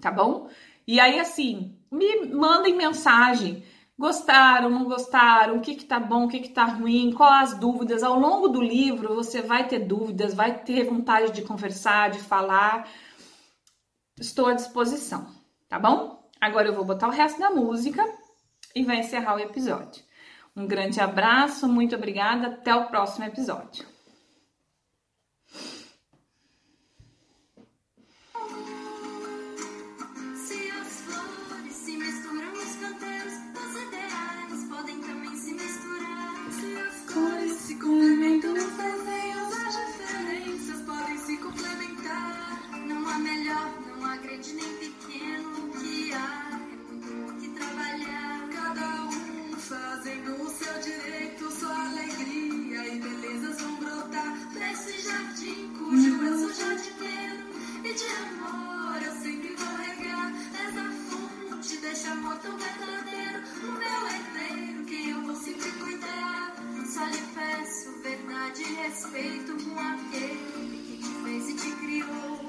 tá 0.00 0.10
bom? 0.10 0.48
E 0.84 0.98
aí, 0.98 1.20
assim, 1.20 1.78
me 1.90 2.26
mandem 2.26 2.74
mensagem. 2.74 3.62
Gostaram, 3.96 4.70
não 4.70 4.84
gostaram? 4.84 5.56
O 5.56 5.60
que 5.60 5.76
que 5.76 5.84
tá 5.84 6.00
bom, 6.00 6.24
o 6.24 6.28
que 6.28 6.40
que 6.40 6.48
tá 6.48 6.64
ruim? 6.64 7.12
Quais 7.12 7.52
as 7.52 7.58
dúvidas? 7.58 8.02
Ao 8.02 8.18
longo 8.18 8.48
do 8.48 8.60
livro 8.60 9.14
você 9.14 9.40
vai 9.40 9.68
ter 9.68 9.80
dúvidas, 9.80 10.34
vai 10.34 10.62
ter 10.62 10.84
vontade 10.84 11.32
de 11.32 11.42
conversar, 11.42 12.10
de 12.10 12.18
falar. 12.18 12.88
Estou 14.18 14.46
à 14.46 14.54
disposição, 14.54 15.26
tá 15.68 15.78
bom? 15.78 16.28
Agora 16.40 16.68
eu 16.68 16.74
vou 16.74 16.84
botar 16.84 17.08
o 17.08 17.12
resto 17.12 17.38
da 17.38 17.50
música 17.50 18.04
e 18.74 18.84
vai 18.84 18.98
encerrar 18.98 19.36
o 19.36 19.40
episódio. 19.40 20.02
Um 20.56 20.66
grande 20.66 21.00
abraço, 21.00 21.68
muito 21.68 21.94
obrigada, 21.94 22.48
até 22.48 22.74
o 22.74 22.86
próximo 22.86 23.24
episódio. 23.24 23.93
Grande 44.34 44.54
nem 44.54 44.76
pequeno. 44.78 45.70
Que 45.80 46.12
há 46.12 46.60
que 47.40 47.48
trabalhar. 47.50 48.48
Cada 48.52 49.04
um 49.04 49.56
fazendo 49.56 50.42
o 50.42 50.50
seu 50.50 50.80
direito, 50.80 51.50
sua 51.52 51.88
alegria 51.88 52.94
e 52.94 53.00
belezas 53.00 53.60
vão 53.60 53.76
brotar 53.76 54.52
nesse 54.52 55.00
jardim 55.02 55.72
cujo 55.78 56.24
eu 56.24 56.38
sou 56.38 56.52
jardineiro. 56.52 57.44
E 57.84 57.94
de 57.94 58.04
amor 58.04 59.02
eu 59.02 59.12
sempre 59.20 59.54
vou 59.56 59.76
regar 59.76 60.32
essa 60.66 60.90
fonte 61.08 61.76
deste 61.78 62.08
amor 62.08 62.36
tão 62.38 62.56
verdadeiro. 62.56 63.42
O 63.62 63.72
meu 63.72 64.08
herdeiro, 64.08 64.84
que 64.84 65.10
eu 65.10 65.22
vou 65.22 65.36
sempre 65.36 65.70
cuidar. 65.72 66.54
Só 66.86 67.04
lhe 67.06 67.22
peço 67.34 67.92
verdade 68.02 68.62
e 68.62 68.74
respeito 68.74 69.64
com 69.64 69.78
aquele 69.78 70.78
que 70.86 70.98
te 70.98 71.24
fez 71.24 71.48
e 71.48 71.54
te 71.54 71.70
criou. 71.76 72.43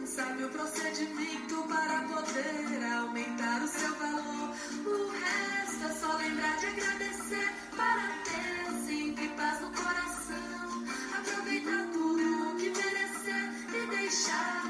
Um 0.00 0.06
sábio 0.06 0.48
procedimento 0.48 1.62
para 1.68 2.02
poder 2.04 2.84
aumentar 2.96 3.62
o 3.62 3.68
seu 3.68 3.94
valor. 3.96 4.54
O 4.86 5.10
resto 5.10 5.84
é 5.84 5.92
só 6.00 6.16
lembrar 6.16 6.56
de 6.58 6.66
agradecer 6.66 7.52
para 7.76 8.08
ter 8.24 8.72
sempre 8.86 9.28
paz 9.36 9.60
no 9.60 9.70
coração. 9.70 10.84
Aproveitar 11.18 11.86
tudo 11.92 12.50
o 12.50 12.56
que 12.56 12.70
merecer 12.70 13.52
e 13.68 13.86
deixar 13.90 14.64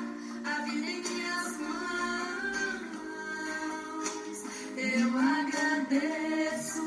a 0.45 0.61
vida 0.65 0.91
em 0.91 1.03
minhas 1.03 1.57
mãos. 1.59 1.81
Eu 4.77 5.09
agradeço, 5.39 6.83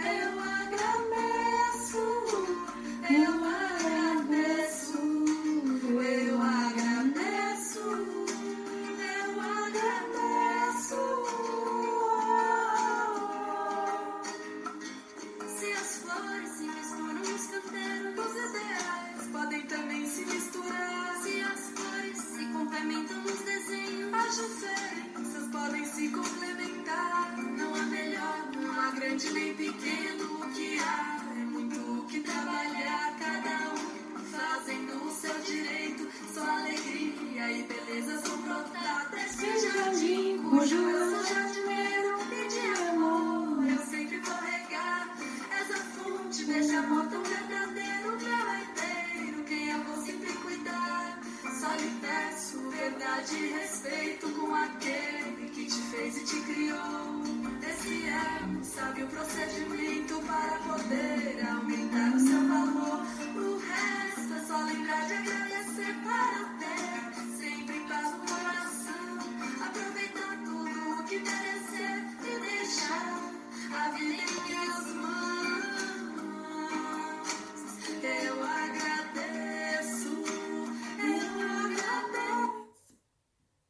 eu 0.00 0.40
agradeço, 0.40 2.06
eu 3.10 3.44
agradeço, 3.44 3.71